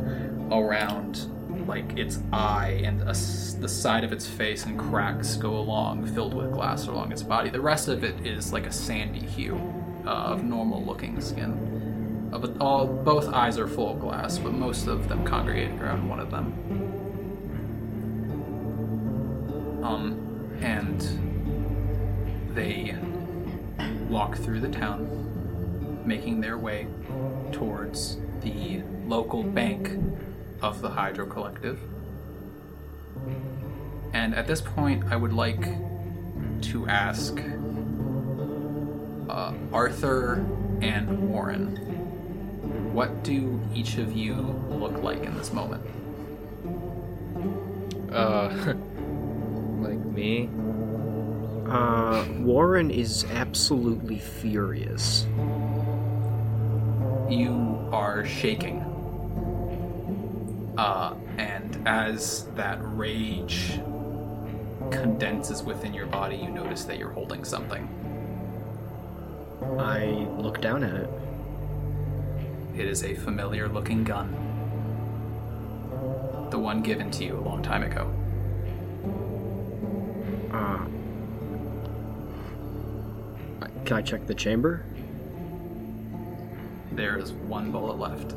around 0.51 1.31
like 1.69 1.97
its 1.97 2.19
eye 2.33 2.83
and 2.85 3.01
a 3.03 3.14
the 3.61 3.69
side 3.69 4.05
of 4.05 4.12
its 4.12 4.27
face 4.27 4.67
and 4.67 4.79
cracks 4.79 5.37
go 5.37 5.57
along 5.57 6.05
filled 6.09 6.35
with 6.35 6.53
glass 6.53 6.87
along 6.87 7.11
its 7.11 7.23
body. 7.23 7.49
The 7.49 7.61
rest 7.61 7.88
of 7.88 8.05
it 8.05 8.27
is 8.27 8.53
like 8.53 8.67
a 8.67 8.73
sandy 8.73 9.25
hue 9.25 9.84
of 10.07 10.43
normal 10.45 10.85
looking 10.85 11.21
skin 11.21 12.31
uh, 12.33 12.38
but 12.38 12.57
all 12.61 12.87
both 12.87 13.29
eyes 13.29 13.59
are 13.59 13.69
full 13.69 13.95
glass 13.95 14.38
but 14.38 14.53
most 14.53 14.87
of 14.87 15.09
them 15.09 15.25
congregating 15.25 15.79
around 15.81 16.09
one 16.09 16.21
of 16.21 16.31
them 16.31 16.53
um 19.83 20.59
and 20.61 21.01
they 22.55 22.95
walk 24.09 24.37
through 24.37 24.61
the 24.61 24.69
town 24.69 26.03
making 26.05 26.40
their 26.40 26.59
way 26.59 26.87
towards 27.53 28.19
the 28.43 28.83
local 29.07 29.43
bank 29.43 29.90
of 30.61 30.81
the 30.81 30.88
Hydro 30.88 31.27
Collective. 31.27 31.81
And 34.12 34.35
at 34.35 34.47
this 34.47 34.61
point, 34.61 35.05
I 35.11 35.17
would 35.17 35.33
like 35.33 35.62
to 36.62 36.87
ask 36.87 37.35
uh, 39.35 39.53
Arthur 39.73 40.47
and 40.81 41.29
Warren, 41.29 41.75
what 42.94 43.25
do 43.25 43.61
each 43.75 43.99
of 43.99 44.12
you 44.12 44.35
look 44.70 45.03
like 45.03 45.25
in 45.25 45.37
this 45.37 45.53
moment? 45.53 45.85
Uh, 48.12 48.49
like 49.81 49.99
me? 49.99 50.49
Uh, 51.68 52.25
Warren 52.38 52.92
is 52.92 53.25
absolutely 53.25 54.18
furious. 54.20 55.27
you 57.29 57.88
are 57.90 58.25
shaking. 58.25 58.81
Uh, 60.77 61.14
and 61.38 61.83
as 61.88 62.44
that 62.55 62.79
rage 62.83 63.81
condenses 64.90 65.62
within 65.62 65.92
your 65.92 66.07
body, 66.07 66.37
you 66.37 66.51
notice 66.51 66.85
that 66.85 66.99
you're 66.99 67.11
holding 67.11 67.44
something. 67.44 67.88
I 69.79 70.29
look 70.38 70.61
down 70.61 70.85
at 70.85 70.94
it. 70.94 71.11
It 72.77 72.87
is 72.87 73.05
a 73.05 73.14
familiar 73.14 73.68
looking 73.68 74.05
gun. 74.05 74.33
The 76.50 76.59
one 76.59 76.83
given 76.83 77.11
to 77.12 77.24
you 77.24 77.38
a 77.38 77.40
long 77.40 77.62
time 77.62 77.83
ago. 77.83 78.11
Uh, 80.53 80.87
can 83.85 83.96
I 83.96 84.03
check 84.03 84.27
the 84.27 84.35
chamber? 84.35 84.85
There 86.92 87.18
is 87.18 87.33
one 87.33 87.70
bullet 87.72 87.98
left. 87.98 88.33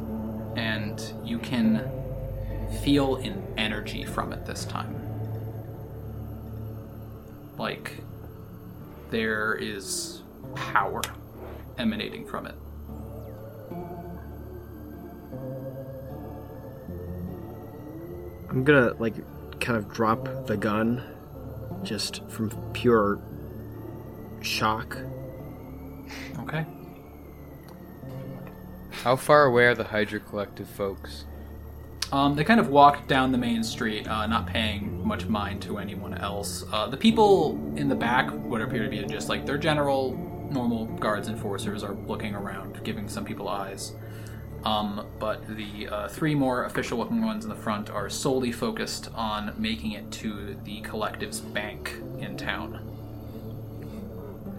And 0.56 1.02
you 1.24 1.38
can 1.40 1.90
feel 2.82 3.18
an 3.18 3.42
energy 3.58 4.04
from 4.06 4.34
it 4.34 4.46
this 4.46 4.66
time. 4.66 4.96
Like 7.58 7.98
there 9.10 9.56
is 9.56 10.22
power 10.56 11.02
emanating 11.78 12.26
from 12.26 12.46
it. 12.48 12.56
I'm 18.50 18.64
gonna 18.64 18.94
like 19.00 19.16
kind 19.60 19.78
of 19.78 19.92
drop 19.92 20.48
the 20.48 20.58
gun, 20.58 21.04
just 21.84 22.28
from 22.30 22.50
pure 22.74 23.20
shock. 24.42 24.98
Okay. 26.40 26.66
How 29.04 29.16
far 29.16 29.46
away 29.46 29.66
are 29.66 29.76
the 29.76 29.84
Hydro 29.84 30.20
Collective 30.20 30.68
folks? 30.68 31.26
Um, 32.12 32.36
they 32.36 32.46
kind 32.46 32.60
of 32.60 32.70
walk 32.70 33.08
down 33.08 33.34
the 33.34 33.38
main 33.38 33.64
street, 33.64 34.08
uh, 34.08 34.26
not 34.28 34.48
paying 34.48 35.06
much 35.06 35.28
mind 35.28 35.62
to 35.64 35.78
anyone 35.78 36.14
else. 36.14 36.64
Uh, 36.72 36.88
the 36.88 36.96
people 36.96 37.60
in 37.76 37.90
the 37.90 37.96
back 37.96 38.32
would 38.46 38.62
appear 38.62 38.84
to 38.84 38.90
be 38.90 39.04
just 39.04 39.28
like 39.28 39.46
their 39.46 39.58
general, 39.58 40.12
normal 40.52 40.86
guards 40.86 41.28
and 41.28 41.36
enforcers 41.36 41.84
are 41.84 41.94
looking 41.94 42.36
around, 42.36 42.84
giving 42.84 43.08
some 43.08 43.26
people 43.26 43.48
eyes. 43.48 43.94
Um, 44.64 45.06
but 45.20 45.48
the 45.56 45.88
uh, 45.88 46.08
three 46.10 46.36
more 46.36 46.66
official 46.66 46.98
looking 46.98 47.24
ones 47.24 47.46
in 47.46 47.50
the 47.50 47.56
front 47.56 47.90
are 47.90 48.10
solely 48.10 48.52
focused 48.52 49.10
on 49.14 49.54
making 49.58 49.92
it 49.92 50.12
to 50.14 50.58
the 50.64 50.82
collective's 50.82 51.40
bank 51.40 51.94
in 52.20 52.36
town. 52.38 52.84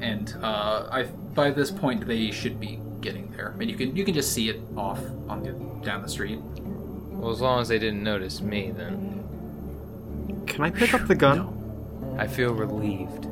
And 0.00 0.34
uh, 0.42 0.88
I, 0.90 1.02
by 1.34 1.50
this 1.50 1.70
point, 1.70 2.06
they 2.06 2.30
should 2.30 2.60
be 2.60 2.78
getting 3.00 3.30
there. 3.32 3.52
I 3.52 3.56
mean, 3.56 3.68
you 3.68 3.76
can 3.76 3.96
you 3.96 4.04
can 4.04 4.14
just 4.14 4.32
see 4.32 4.48
it 4.48 4.60
off 4.76 5.00
on 5.28 5.42
the 5.42 5.52
down 5.84 6.02
the 6.02 6.08
street. 6.08 6.38
Well, 6.40 7.32
as 7.32 7.40
long 7.40 7.60
as 7.60 7.68
they 7.68 7.78
didn't 7.78 8.02
notice 8.02 8.40
me, 8.40 8.70
then. 8.70 10.44
Can 10.46 10.64
I 10.64 10.70
pick 10.70 10.94
up 10.94 11.06
the 11.06 11.14
gun? 11.14 12.16
I 12.18 12.26
feel 12.26 12.54
relieved. 12.54 13.26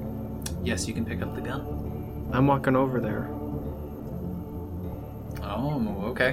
Yes, 0.63 0.87
you 0.89 0.95
can 0.95 1.05
pick 1.05 1.23
up 1.23 1.35
the 1.35 1.41
gun. 1.41 1.76
I'm 2.33 2.47
walking 2.47 2.77
over 2.77 3.01
there. 3.01 3.29
Oh, 5.43 6.03
okay. 6.07 6.33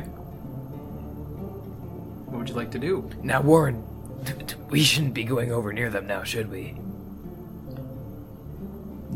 What 2.27 2.39
would 2.39 2.49
you 2.49 2.56
like 2.56 2.71
to 2.71 2.79
do? 2.79 3.10
Now, 3.21 3.41
Warren, 3.41 3.84
t- 4.25 4.34
t- 4.45 4.56
we 4.69 4.82
shouldn't 4.84 5.13
be 5.13 5.23
going 5.23 5.51
over 5.51 5.71
near 5.71 5.89
them 5.89 6.08
now, 6.08 6.23
should 6.23 6.49
we? 6.49 6.75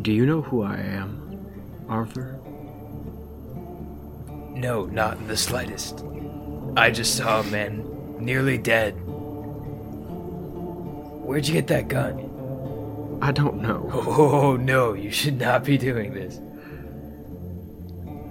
Do 0.01 0.11
you 0.11 0.25
know 0.25 0.41
who 0.41 0.61
I 0.61 0.77
am, 0.77 1.85
Arthur? 1.89 2.39
No, 4.53 4.85
not 4.85 5.17
in 5.17 5.27
the 5.27 5.37
slightest. 5.37 6.03
I 6.75 6.91
just 6.91 7.15
saw 7.15 7.39
a 7.39 7.43
man 7.43 7.83
nearly 8.19 8.57
dead. 8.57 8.91
Where'd 11.25 11.47
you 11.47 11.53
get 11.53 11.67
that 11.67 11.87
gun? 11.87 13.19
I 13.21 13.31
don't 13.31 13.61
know. 13.61 13.89
Oh, 13.91 14.55
no, 14.61 14.93
you 14.93 15.09
should 15.11 15.39
not 15.39 15.63
be 15.63 15.77
doing 15.77 16.13
this. 16.13 16.39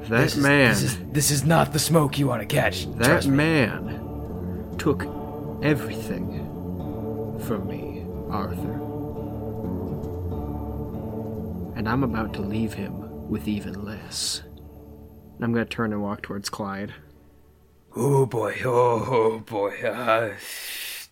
That 0.09 0.23
This 0.23 0.37
is- 0.37 0.43
man. 0.43 0.69
this 0.71 0.83
is 0.83 0.99
this 1.13 1.31
is 1.31 1.45
not 1.45 1.73
the 1.73 1.79
smoke 1.79 2.19
you 2.19 2.27
want 2.29 2.41
to 2.43 2.47
catch. 2.47 2.87
That 2.97 3.05
trust 3.05 3.29
me. 3.29 3.37
man 3.37 4.75
took 4.79 5.05
everything 5.63 7.39
from 7.41 7.67
me, 7.67 8.05
Arthur. 8.31 8.75
And 11.77 11.89
I'm 11.89 12.03
about 12.03 12.33
to 12.35 12.41
leave 12.41 12.75
him 12.75 13.29
with 13.29 13.47
even 13.49 13.85
less. 13.85 14.43
And 15.37 15.45
I'm 15.45 15.53
gonna 15.53 15.65
turn 15.67 15.93
and 15.93 16.03
walk 16.03 16.23
towards 16.23 16.49
Clyde. 16.49 16.95
Oh 17.95 18.27
boy, 18.27 18.57
oh, 18.65 19.07
oh 19.11 19.39
boy. 19.41 19.75
Uh, 19.83 20.35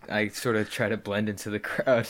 I 0.09 0.29
sort 0.29 0.57
of 0.57 0.71
try 0.71 0.89
to 0.89 0.97
blend 0.97 1.29
into 1.29 1.51
the 1.51 1.59
crowd. 1.61 2.07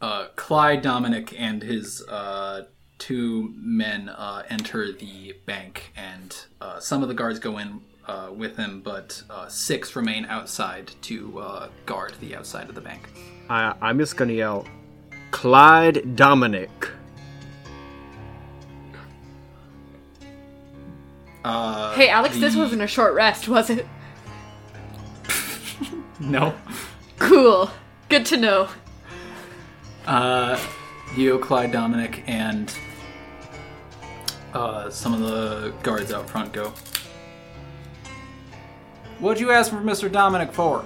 Uh, 0.00 0.28
Clyde 0.36 0.82
Dominic 0.82 1.34
and 1.38 1.62
his 1.62 2.02
uh, 2.08 2.62
two 2.98 3.52
men 3.56 4.08
uh, 4.08 4.42
enter 4.48 4.92
the 4.92 5.34
bank, 5.46 5.92
and 5.96 6.36
uh, 6.60 6.80
some 6.80 7.02
of 7.02 7.08
the 7.08 7.14
guards 7.14 7.38
go 7.38 7.58
in 7.58 7.80
uh, 8.06 8.30
with 8.34 8.56
him, 8.56 8.80
but 8.82 9.22
uh, 9.30 9.48
six 9.48 9.96
remain 9.96 10.24
outside 10.26 10.90
to 11.02 11.38
uh, 11.38 11.68
guard 11.86 12.14
the 12.20 12.36
outside 12.36 12.68
of 12.68 12.74
the 12.74 12.80
bank. 12.80 13.08
I, 13.48 13.74
I'm 13.80 13.98
just 13.98 14.16
gonna 14.16 14.32
yell, 14.32 14.66
Clyde 15.30 16.16
Dominic. 16.16 16.90
Uh, 21.44 21.94
Hey, 21.94 22.08
Alex, 22.08 22.38
this 22.38 22.56
wasn't 22.56 22.82
a 22.82 22.86
short 22.86 23.14
rest, 23.14 23.48
was 23.48 23.70
it? 23.70 23.86
No. 26.20 26.54
Cool. 27.18 27.70
Good 28.08 28.24
to 28.26 28.36
know. 28.36 28.68
Uh, 30.06 30.58
you, 31.16 31.38
Clyde 31.38 31.72
Dominic, 31.72 32.22
and 32.26 32.72
Uh, 34.54 34.88
some 34.88 35.12
of 35.12 35.18
the 35.18 35.74
guards 35.82 36.12
out 36.12 36.30
front 36.30 36.52
go. 36.52 36.72
What'd 39.18 39.40
you 39.40 39.50
ask 39.50 39.68
for 39.68 39.78
Mr. 39.78 40.10
Dominic 40.10 40.52
for? 40.52 40.84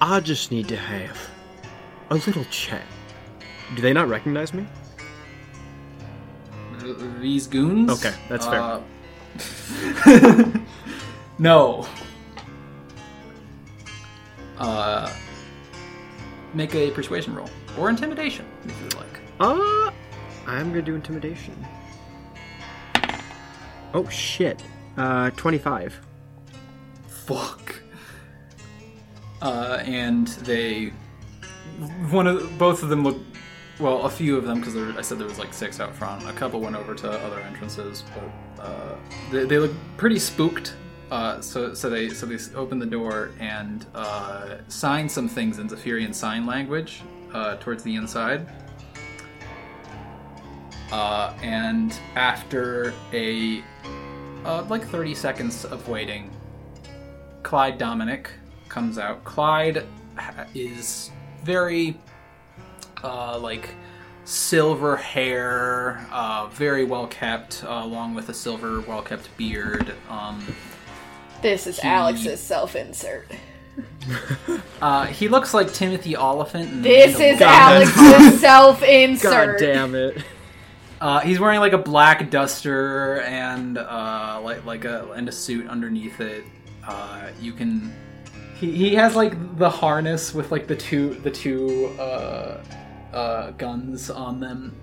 I 0.00 0.20
just 0.20 0.50
need 0.50 0.68
to 0.68 0.76
have 0.76 1.18
a 2.08 2.14
little 2.14 2.44
chat. 2.46 2.82
Do 3.74 3.82
they 3.82 3.92
not 3.92 4.08
recognize 4.08 4.54
me? 4.54 4.66
These 7.20 7.46
goons? 7.46 7.90
Okay, 7.90 8.14
that's 8.30 8.46
fair. 8.46 8.80
Uh, 10.06 10.58
no. 11.38 11.86
Uh, 14.56 15.12
make 16.56 16.74
a 16.74 16.90
persuasion 16.90 17.34
roll 17.34 17.50
or 17.78 17.90
intimidation 17.90 18.46
if 18.64 18.76
you 18.78 18.84
would 18.84 18.94
like. 18.96 19.20
Uh, 19.38 19.90
I'm 20.46 20.70
gonna 20.70 20.82
do 20.82 20.94
intimidation. 20.94 21.54
Oh 23.92 24.08
shit. 24.08 24.62
Uh, 24.96 25.30
25. 25.30 26.00
Fuck. 27.06 27.82
Uh, 29.42 29.82
and 29.84 30.28
they, 30.28 30.86
one 32.10 32.26
of 32.26 32.58
both 32.58 32.82
of 32.82 32.88
them 32.88 33.04
look, 33.04 33.18
well, 33.78 34.06
a 34.06 34.10
few 34.10 34.38
of 34.38 34.46
them 34.46 34.60
because 34.60 34.74
I 34.96 35.02
said 35.02 35.18
there 35.18 35.26
was 35.26 35.38
like 35.38 35.52
six 35.52 35.78
out 35.80 35.94
front. 35.94 36.26
A 36.26 36.32
couple 36.32 36.60
went 36.60 36.76
over 36.76 36.94
to 36.94 37.10
other 37.10 37.40
entrances, 37.40 38.04
but 38.14 38.64
uh, 38.64 38.96
they, 39.30 39.44
they 39.44 39.58
look 39.58 39.72
pretty 39.98 40.18
spooked. 40.18 40.74
Uh, 41.10 41.40
so 41.40 41.72
so 41.72 41.88
they 41.88 42.08
so 42.08 42.26
they 42.26 42.38
open 42.56 42.78
the 42.80 42.86
door 42.86 43.30
and 43.38 43.86
uh, 43.94 44.56
sign 44.66 45.08
some 45.08 45.28
things 45.28 45.58
in 45.58 45.68
Zephyrian 45.68 46.12
sign 46.12 46.46
language 46.46 47.02
uh, 47.32 47.56
towards 47.56 47.84
the 47.84 47.94
inside. 47.94 48.46
Uh, 50.90 51.32
and 51.42 51.98
after 52.16 52.92
a 53.12 53.62
uh, 54.44 54.64
like 54.68 54.84
30 54.84 55.14
seconds 55.14 55.64
of 55.64 55.88
waiting, 55.88 56.30
Clyde 57.44 57.78
Dominic 57.78 58.30
comes 58.68 58.98
out. 58.98 59.22
Clyde 59.24 59.84
is 60.54 61.10
very 61.44 61.96
like 63.04 63.74
silver 64.24 64.96
hair, 64.96 66.04
very 66.52 66.84
well 66.84 67.06
kept, 67.06 67.62
along 67.62 68.14
with 68.14 68.28
a 68.28 68.34
silver 68.34 68.80
well 68.80 69.02
kept 69.02 69.36
beard. 69.36 69.94
Um, 70.08 70.44
This 71.42 71.66
is 71.66 71.78
He- 71.80 71.88
Alex's 71.88 72.40
self 72.40 72.76
insert. 72.76 73.30
uh, 74.80 75.06
he 75.06 75.28
looks 75.28 75.52
like 75.52 75.72
Timothy 75.72 76.16
Olyphant. 76.16 76.82
This 76.82 77.18
is 77.18 77.40
Alex's 77.40 78.40
self 78.40 78.82
insert. 78.82 79.58
God 79.58 79.64
damn 79.64 79.94
it. 79.94 80.22
Uh, 81.00 81.20
he's 81.20 81.38
wearing 81.38 81.60
like 81.60 81.74
a 81.74 81.78
black 81.78 82.30
duster 82.30 83.20
and 83.22 83.76
uh, 83.76 84.40
like 84.42 84.64
like 84.64 84.84
a 84.84 85.10
and 85.12 85.28
a 85.28 85.32
suit 85.32 85.68
underneath 85.68 86.20
it. 86.20 86.44
Uh, 86.86 87.28
you 87.40 87.52
can. 87.52 87.94
He, 88.54 88.72
he 88.72 88.94
has 88.94 89.14
like 89.14 89.58
the 89.58 89.68
harness 89.68 90.32
with 90.32 90.50
like 90.50 90.66
the 90.66 90.76
two 90.76 91.14
the 91.16 91.30
two 91.30 91.88
uh, 91.98 92.62
uh, 93.12 93.50
guns 93.52 94.08
on 94.08 94.40
them, 94.40 94.74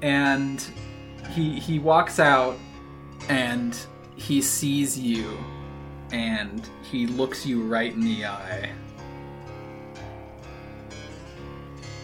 and 0.00 0.64
he 1.30 1.58
he 1.60 1.78
walks 1.78 2.18
out 2.18 2.56
and 3.28 3.78
he 4.16 4.40
sees 4.40 4.98
you, 4.98 5.36
and 6.12 6.68
he 6.90 7.06
looks 7.06 7.46
you 7.46 7.62
right 7.62 7.92
in 7.92 8.00
the 8.00 8.24
eye. 8.26 8.70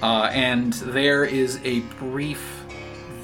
Uh, 0.02 0.30
and 0.32 0.74
there 0.74 1.24
is 1.24 1.58
a 1.64 1.80
brief 1.98 2.64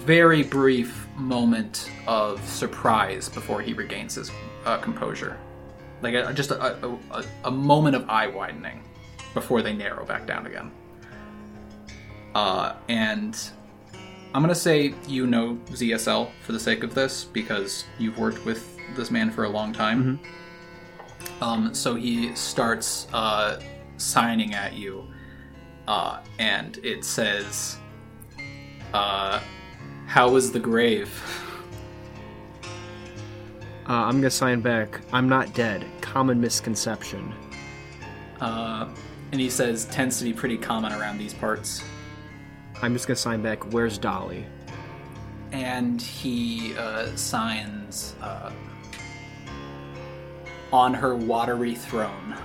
very 0.05 0.43
brief 0.43 1.07
moment 1.17 1.89
of 2.09 2.43
surprise 2.49 3.29
before 3.29 3.61
he 3.61 3.73
regains 3.73 4.17
his 4.17 4.33
uh, 4.65 4.79
composure. 4.79 5.39
Like 6.01 6.15
a, 6.15 6.33
just 6.33 6.51
a, 6.51 6.77
a, 6.85 7.25
a, 7.45 7.51
moment 7.51 7.95
of 7.95 8.09
eye 8.11 8.27
widening 8.27 8.83
before 9.33 9.63
they 9.63 9.73
narrow 9.73 10.05
back 10.05 10.27
down 10.27 10.47
again. 10.47 10.73
Uh, 12.35 12.75
and 12.89 13.39
I'm 14.35 14.43
going 14.43 14.53
to 14.53 14.61
say 14.61 14.95
you 15.07 15.29
know 15.29 15.57
ZSL 15.67 16.31
for 16.45 16.51
the 16.51 16.59
sake 16.59 16.83
of 16.83 16.95
this 16.95 17.23
because 17.23 17.85
you've 17.99 18.19
worked 18.19 18.45
with 18.45 18.77
this 18.97 19.13
man 19.13 19.31
for 19.31 19.45
a 19.45 19.49
long 19.49 19.73
time. 19.73 20.19
Um, 21.43 21.75
so 21.75 21.97
he 21.97 22.33
starts 22.37 23.09
uh, 23.13 23.61
signing 23.97 24.55
at 24.55 24.75
you, 24.75 25.09
uh, 25.89 26.21
and 26.39 26.79
it 26.85 27.05
says, 27.05 27.79
uh, 28.95 29.41
How 30.07 30.31
was 30.31 30.53
the 30.53 30.61
grave? 30.61 31.11
Uh, 32.63 32.69
I'm 33.89 34.19
gonna 34.19 34.31
sign 34.31 34.61
back. 34.61 35.01
I'm 35.13 35.29
not 35.29 35.53
dead. 35.53 35.85
Common 36.01 36.41
misconception. 36.41 37.35
Uh, 38.41 38.89
and 39.33 39.41
he 39.41 39.51
says, 39.51 39.87
Tends 39.87 40.19
to 40.19 40.25
be 40.25 40.33
pretty 40.33 40.57
common 40.57 40.93
around 40.93 41.19
these 41.19 41.35
parts. 41.35 41.83
I'm 42.81 42.93
just 42.93 43.09
gonna 43.09 43.17
sign 43.17 43.43
back. 43.43 43.73
Where's 43.73 43.99
Dolly? 43.99 44.47
and 45.53 46.01
he 46.01 46.75
uh, 46.79 47.15
signs 47.15 48.15
uh, 48.23 48.51
on 50.73 50.95
her 50.95 51.15
watery 51.15 51.75
throne, 51.75 52.37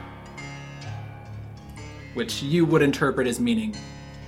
which 2.13 2.43
you 2.43 2.65
would 2.65 2.81
interpret 2.81 3.27
as 3.27 3.39
meaning 3.39 3.75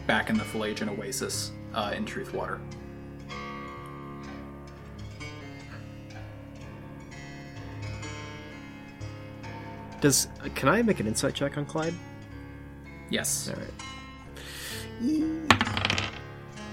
back 0.07 0.29
in 0.29 0.37
the 0.37 0.45
Pelagian 0.45 0.89
Oasis 0.89 1.51
uh, 1.73 1.93
in 1.95 2.05
Truthwater. 2.05 2.59
Does 10.01 10.29
can 10.55 10.69
I 10.69 10.81
make 10.81 10.99
an 11.01 11.07
insight 11.07 11.33
check 11.33 11.57
on 11.57 11.65
Clyde? 11.65 11.93
Yes. 13.09 13.49
All 13.49 13.55
right. 13.59 13.73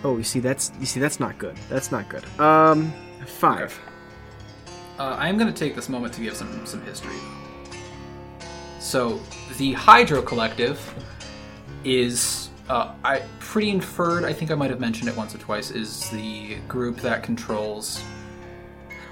Oh, 0.05 0.16
you 0.16 0.22
see 0.22 0.39
that's 0.39 0.70
you 0.79 0.87
see 0.87 1.01
that's 1.01 1.18
not 1.18 1.37
good. 1.39 1.57
That's 1.68 1.91
not 1.91 2.09
good. 2.09 2.24
Um, 2.39 2.93
five. 3.27 3.79
Uh, 4.99 5.14
I 5.18 5.28
am 5.28 5.36
going 5.36 5.53
to 5.53 5.59
take 5.59 5.74
this 5.74 5.88
moment 5.88 6.14
to 6.14 6.22
give 6.22 6.36
some 6.36 6.64
some 6.64 6.80
history. 6.82 7.16
So, 8.80 9.20
the 9.59 9.72
Hydro 9.72 10.22
Collective 10.22 10.80
is 11.84 12.51
uh, 12.68 12.94
I 13.05 13.22
pretty 13.38 13.70
inferred. 13.70 14.24
I 14.24 14.32
think 14.32 14.51
I 14.51 14.55
might 14.55 14.70
have 14.70 14.80
mentioned 14.80 15.09
it 15.09 15.16
once 15.16 15.34
or 15.34 15.38
twice. 15.38 15.70
Is 15.70 16.09
the 16.11 16.57
group 16.66 16.97
that 16.99 17.22
controls 17.22 18.03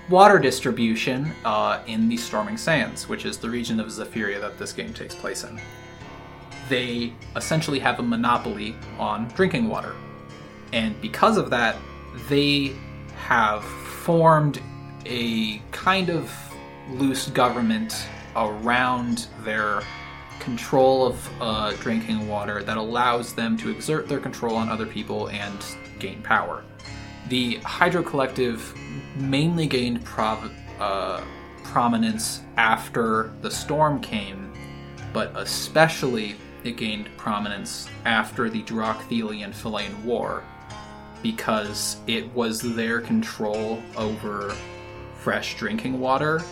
water 0.09 0.39
distribution 0.39 1.33
uh, 1.45 1.83
in 1.87 2.09
the 2.09 2.17
Storming 2.17 2.57
Sands, 2.57 3.09
which 3.09 3.25
is 3.25 3.37
the 3.39 3.49
region 3.49 3.81
of 3.81 3.89
Zephyria 3.89 4.41
that 4.41 4.59
this 4.59 4.73
game 4.73 4.93
takes 4.93 5.15
place 5.15 5.45
in. 5.45 5.61
They 6.69 7.13
essentially 7.37 7.79
have 7.79 8.01
a 8.01 8.03
monopoly 8.03 8.75
on 8.99 9.29
drinking 9.29 9.69
water, 9.69 9.95
and 10.73 10.99
because 11.03 11.37
of 11.37 11.51
that, 11.51 11.77
they 12.29 12.75
have 13.17 13.65
formed 13.65 14.61
a 15.07 15.59
kind 15.71 16.11
of 16.11 16.31
loose 16.91 17.29
government 17.29 18.07
around 18.37 19.27
their 19.45 19.83
control 20.41 21.07
of 21.07 21.31
uh, 21.41 21.73
drinking 21.81 22.29
water 22.29 22.63
that 22.63 22.77
allows 22.77 23.35
them 23.35 23.57
to 23.57 23.71
exert 23.71 24.09
their 24.09 24.21
control 24.21 24.57
on 24.57 24.69
other 24.69 24.87
people 24.87 25.29
and 25.29 25.65
gain 25.99 26.21
power. 26.23 26.65
The 27.29 27.57
Hydro 27.59 28.03
Collective 28.03 28.75
mainly 29.17 29.67
gained 29.67 30.05
prov- 30.05 30.53
uh, 30.79 31.23
prominence 31.63 32.43
after 32.57 33.33
the 33.41 33.51
storm 33.51 34.01
came, 34.01 34.53
but 35.13 35.33
especially 35.37 36.37
it 36.65 36.77
gained 36.77 37.09
prominence 37.17 37.89
after 38.05 38.51
the 38.51 38.63
Drochthelian 38.63 39.55
Philaean 39.55 40.03
War, 40.05 40.43
because 41.23 41.97
it 42.07 42.31
was 42.35 42.61
their 42.75 43.01
control 43.01 43.83
over 43.97 44.55
fresh 45.25 45.57
drinking 45.57 45.99
water 45.99 46.43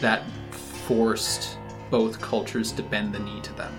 that 0.00 0.22
forced 0.52 1.58
both 1.90 2.20
cultures 2.20 2.70
to 2.70 2.80
bend 2.80 3.12
the 3.12 3.18
knee 3.18 3.40
to 3.40 3.52
them. 3.54 3.76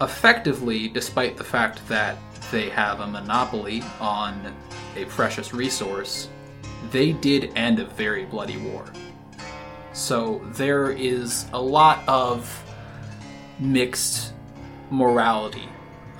Effectively, 0.00 0.86
despite 0.86 1.36
the 1.36 1.42
fact 1.42 1.86
that 1.88 2.16
they 2.52 2.68
have 2.70 3.00
a 3.00 3.06
monopoly 3.08 3.82
on 4.00 4.54
a 4.96 5.04
precious 5.06 5.52
resource, 5.52 6.28
they 6.92 7.10
did 7.10 7.52
end 7.56 7.80
a 7.80 7.84
very 7.84 8.24
bloody 8.24 8.56
war. 8.56 8.84
So 9.92 10.40
there 10.52 10.92
is 10.92 11.46
a 11.52 11.60
lot 11.60 12.06
of 12.06 12.64
mixed 13.58 14.32
morality 14.90 15.68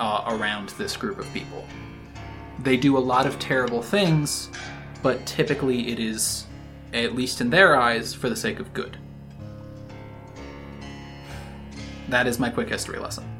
uh, 0.00 0.24
around 0.26 0.70
this 0.70 0.96
group 0.96 1.20
of 1.20 1.32
people. 1.32 1.64
They 2.58 2.76
do 2.76 2.98
a 2.98 3.04
lot 3.12 3.24
of 3.24 3.38
terrible 3.38 3.82
things, 3.82 4.50
but 5.02 5.24
typically 5.26 5.88
it 5.88 5.98
is, 5.98 6.46
at 6.92 7.14
least 7.14 7.40
in 7.40 7.50
their 7.50 7.76
eyes, 7.76 8.14
for 8.14 8.28
the 8.28 8.36
sake 8.36 8.60
of 8.60 8.72
good. 8.72 8.96
That 12.08 12.26
is 12.26 12.38
my 12.38 12.50
quick 12.50 12.68
history 12.68 12.98
lesson. 12.98 13.38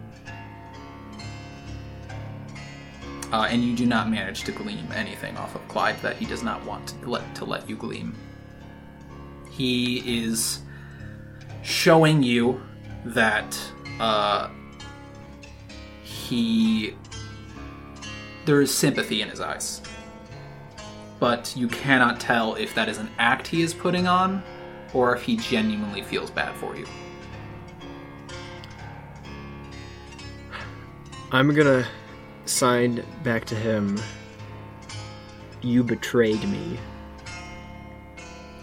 uh, 3.32 3.46
and 3.50 3.62
you 3.62 3.76
do 3.76 3.86
not 3.86 4.11
manage 4.11 4.44
to 4.44 4.52
gleam 4.52 4.86
anything 4.94 5.36
off 5.36 5.54
of 5.54 5.66
Clyde 5.68 6.00
that 6.02 6.16
he 6.16 6.24
does 6.24 6.42
not 6.42 6.64
want 6.64 6.88
to 6.88 7.11
let, 7.11 7.34
to 7.36 7.44
let 7.44 7.68
you 7.68 7.76
gleam. 7.76 8.14
He 9.50 10.24
is 10.24 10.61
showing 11.62 12.22
you 12.22 12.61
that 13.04 13.59
uh, 14.00 14.48
he 16.02 16.94
there 18.46 18.62
is 18.62 18.74
sympathy 18.74 19.20
in 19.20 19.28
his 19.28 19.40
eyes, 19.40 19.82
but 21.19 21.55
you 21.57 21.69
cannot 21.69 22.21
tell 22.21 22.55
if 22.55 22.75
that 22.75 22.89
is 22.89 22.99
an 22.99 23.11
act 23.19 23.47
he 23.47 23.62
is 23.62 23.75
putting 23.75 24.07
on 24.07 24.43
or 24.95 25.14
if 25.14 25.23
he 25.23 25.37
genuinely 25.37 26.03
feels 26.03 26.31
bad 26.31 26.55
for 26.57 26.77
you. 26.77 26.87
I'm 31.31 31.53
gonna 31.55 31.87
sign 32.47 33.05
back 33.23 33.45
to 33.47 33.55
him. 33.55 34.01
You 35.61 35.83
betrayed 35.83 36.43
me. 36.49 36.79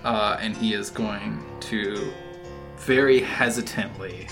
uh, 0.04 0.38
and 0.40 0.56
he 0.56 0.74
is 0.74 0.90
going 0.90 1.44
to 1.60 2.12
very 2.78 3.20
hesitantly 3.20 4.28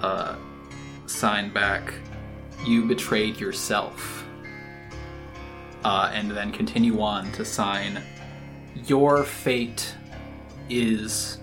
uh, 0.00 0.36
sign 1.06 1.52
back, 1.52 1.92
You 2.64 2.84
betrayed 2.86 3.38
yourself. 3.40 4.21
Uh, 5.84 6.10
and 6.14 6.30
then 6.30 6.52
continue 6.52 7.00
on 7.00 7.30
to 7.32 7.44
sign, 7.44 8.00
Your 8.86 9.24
fate 9.24 9.94
is 10.68 11.38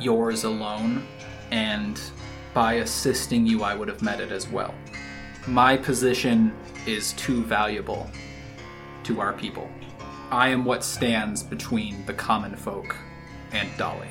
yours 0.00 0.44
alone, 0.44 1.06
and 1.50 2.00
by 2.52 2.74
assisting 2.74 3.46
you, 3.46 3.62
I 3.62 3.74
would 3.74 3.88
have 3.88 4.02
met 4.02 4.20
it 4.20 4.30
as 4.30 4.48
well. 4.48 4.74
My 5.46 5.76
position 5.76 6.54
is 6.86 7.12
too 7.14 7.42
valuable 7.42 8.10
to 9.04 9.20
our 9.20 9.32
people. 9.32 9.68
I 10.30 10.48
am 10.48 10.64
what 10.64 10.84
stands 10.84 11.42
between 11.42 12.04
the 12.06 12.14
common 12.14 12.56
folk 12.56 12.96
and 13.52 13.68
Dolly. 13.76 14.08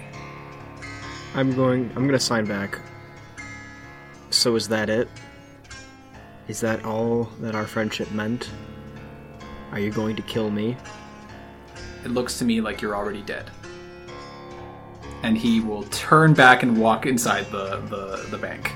I'm 1.36 1.56
going. 1.56 1.92
I'm 1.96 2.06
gonna 2.06 2.20
sign 2.20 2.46
back. 2.46 2.80
So 4.30 4.56
is 4.56 4.68
that 4.68 4.90
it? 4.90 5.10
Is 6.48 6.60
that 6.62 6.86
all 6.86 7.26
that 7.40 7.56
our 7.56 7.66
friendship 7.66 8.12
meant? 8.12 8.50
Are 9.74 9.80
you 9.80 9.90
going 9.90 10.16
to 10.16 10.22
kill 10.22 10.52
me? 10.52 10.78
It 12.06 12.12
looks 12.12 12.38
to 12.38 12.46
me 12.46 12.62
like 12.62 12.80
you're 12.80 12.96
already 12.96 13.24
dead. 13.24 13.50
And 15.24 15.36
he 15.36 15.62
will 15.62 15.82
turn 15.86 16.36
back 16.36 16.62
and 16.62 16.78
walk 16.78 17.08
inside 17.08 17.48
the, 17.48 17.78
the, 17.90 18.28
the 18.30 18.38
bank. 18.38 18.72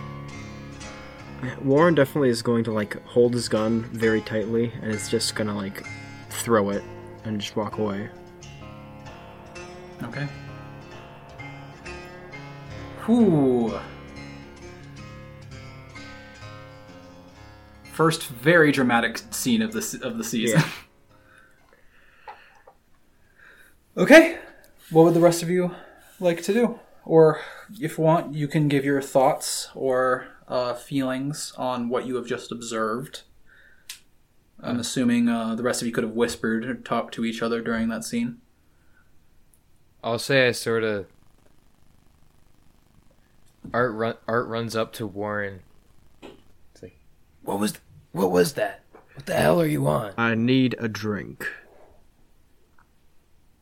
Warren 1.62 1.94
definitely 1.94 2.30
is 2.30 2.42
going 2.42 2.64
to 2.64 2.72
like 2.72 3.00
hold 3.06 3.36
his 3.36 3.48
gun 3.48 3.84
very 3.94 4.22
tightly 4.22 4.74
and 4.82 4.92
is 4.92 5.08
just 5.08 5.36
gonna 5.36 5.56
like 5.56 5.86
throw 6.32 6.72
it 6.72 6.84
and 7.26 7.40
just 7.40 7.56
walk 7.56 7.78
away. 7.78 8.10
Okay. 10.02 10.28
Whew. 13.06 13.80
First 17.94 18.28
very 18.30 18.72
dramatic 18.72 19.20
scene 19.30 19.62
of 19.62 19.74
the 19.74 20.00
of 20.02 20.18
the 20.18 20.24
season. 20.24 20.64
okay. 23.98 24.38
What 24.90 25.04
would 25.04 25.14
the 25.14 25.20
rest 25.20 25.44
of 25.44 25.50
you 25.50 25.76
like 26.20 26.42
to 26.44 26.54
do? 26.54 26.80
Or 27.04 27.42
if 27.80 27.98
you 27.98 28.04
want, 28.04 28.34
you 28.34 28.48
can 28.48 28.68
give 28.68 28.86
your 28.86 29.02
thoughts 29.02 29.70
or 29.76 30.28
uh, 30.48 30.74
feelings 30.74 31.54
on 31.58 31.90
what 31.90 32.06
you 32.06 32.16
have 32.16 32.28
just 32.28 32.52
observed. 32.52 33.24
I'm 34.62 34.80
assuming 34.80 35.30
uh, 35.30 35.56
the 35.56 35.64
rest 35.64 35.82
of 35.82 35.88
you 35.88 35.94
could 35.94 36.04
have 36.04 36.14
whispered 36.14 36.66
or 36.66 36.76
talked 36.76 37.14
to 37.16 37.26
each 37.26 37.42
other 37.42 37.62
during 37.62 37.90
that 37.90 38.04
scene. 38.04 38.40
I'll 40.04 40.20
say 40.20 40.48
I 40.48 40.52
sort 40.52 40.84
of. 40.84 41.08
Art 43.74 43.94
run 43.94 44.16
Art 44.28 44.48
runs 44.48 44.76
up 44.76 44.94
to 44.94 45.06
Warren. 45.06 45.60
It's 46.22 46.82
like, 46.82 46.98
What 47.44 47.60
was 47.60 47.74
what 48.14 48.32
was 48.32 48.54
that? 48.54 48.84
What 49.14 49.26
the 49.26 49.36
hell 49.36 49.60
are 49.60 49.68
you 49.68 49.86
on? 49.88 50.14
I 50.18 50.36
need 50.36 50.76
a 50.80 50.88
drink. 50.88 51.48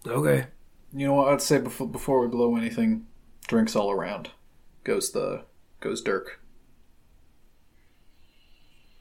Okay. 0.08 0.48
You 0.94 1.08
know 1.08 1.14
what? 1.14 1.34
I'd 1.34 1.42
say 1.42 1.60
before 1.60 1.88
before 1.88 2.22
we 2.22 2.28
blow 2.28 2.56
anything, 2.56 3.06
drinks 3.48 3.76
all 3.76 3.92
around. 3.92 4.30
Goes 4.84 5.12
the 5.12 5.44
goes 5.80 6.02
Dirk. 6.02 6.40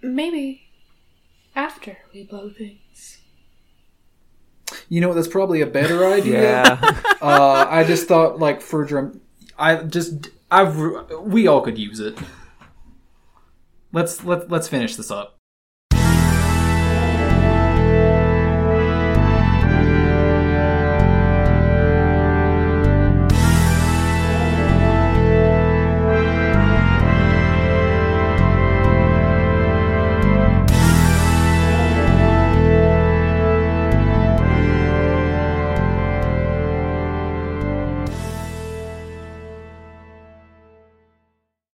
Maybe 0.02 0.68
after 1.54 1.98
we 2.12 2.24
blow 2.24 2.50
things. 2.50 3.18
You 4.88 5.00
know 5.00 5.08
what? 5.08 5.14
That's 5.14 5.28
probably 5.28 5.60
a 5.60 5.66
better 5.66 6.04
idea. 6.12 6.42
Yeah. 6.42 7.00
uh, 7.22 7.66
I 7.68 7.84
just 7.84 8.08
thought 8.08 8.38
like 8.38 8.60
for 8.60 8.84
drum, 8.84 9.20
I 9.58 9.76
just 9.76 10.28
I've 10.50 10.76
we 11.20 11.46
all 11.46 11.60
could 11.60 11.78
use 11.78 12.00
it. 12.00 12.18
Let's 13.92 14.24
let 14.24 14.50
let's 14.50 14.68
finish 14.68 14.96
this 14.96 15.10
up. 15.10 15.38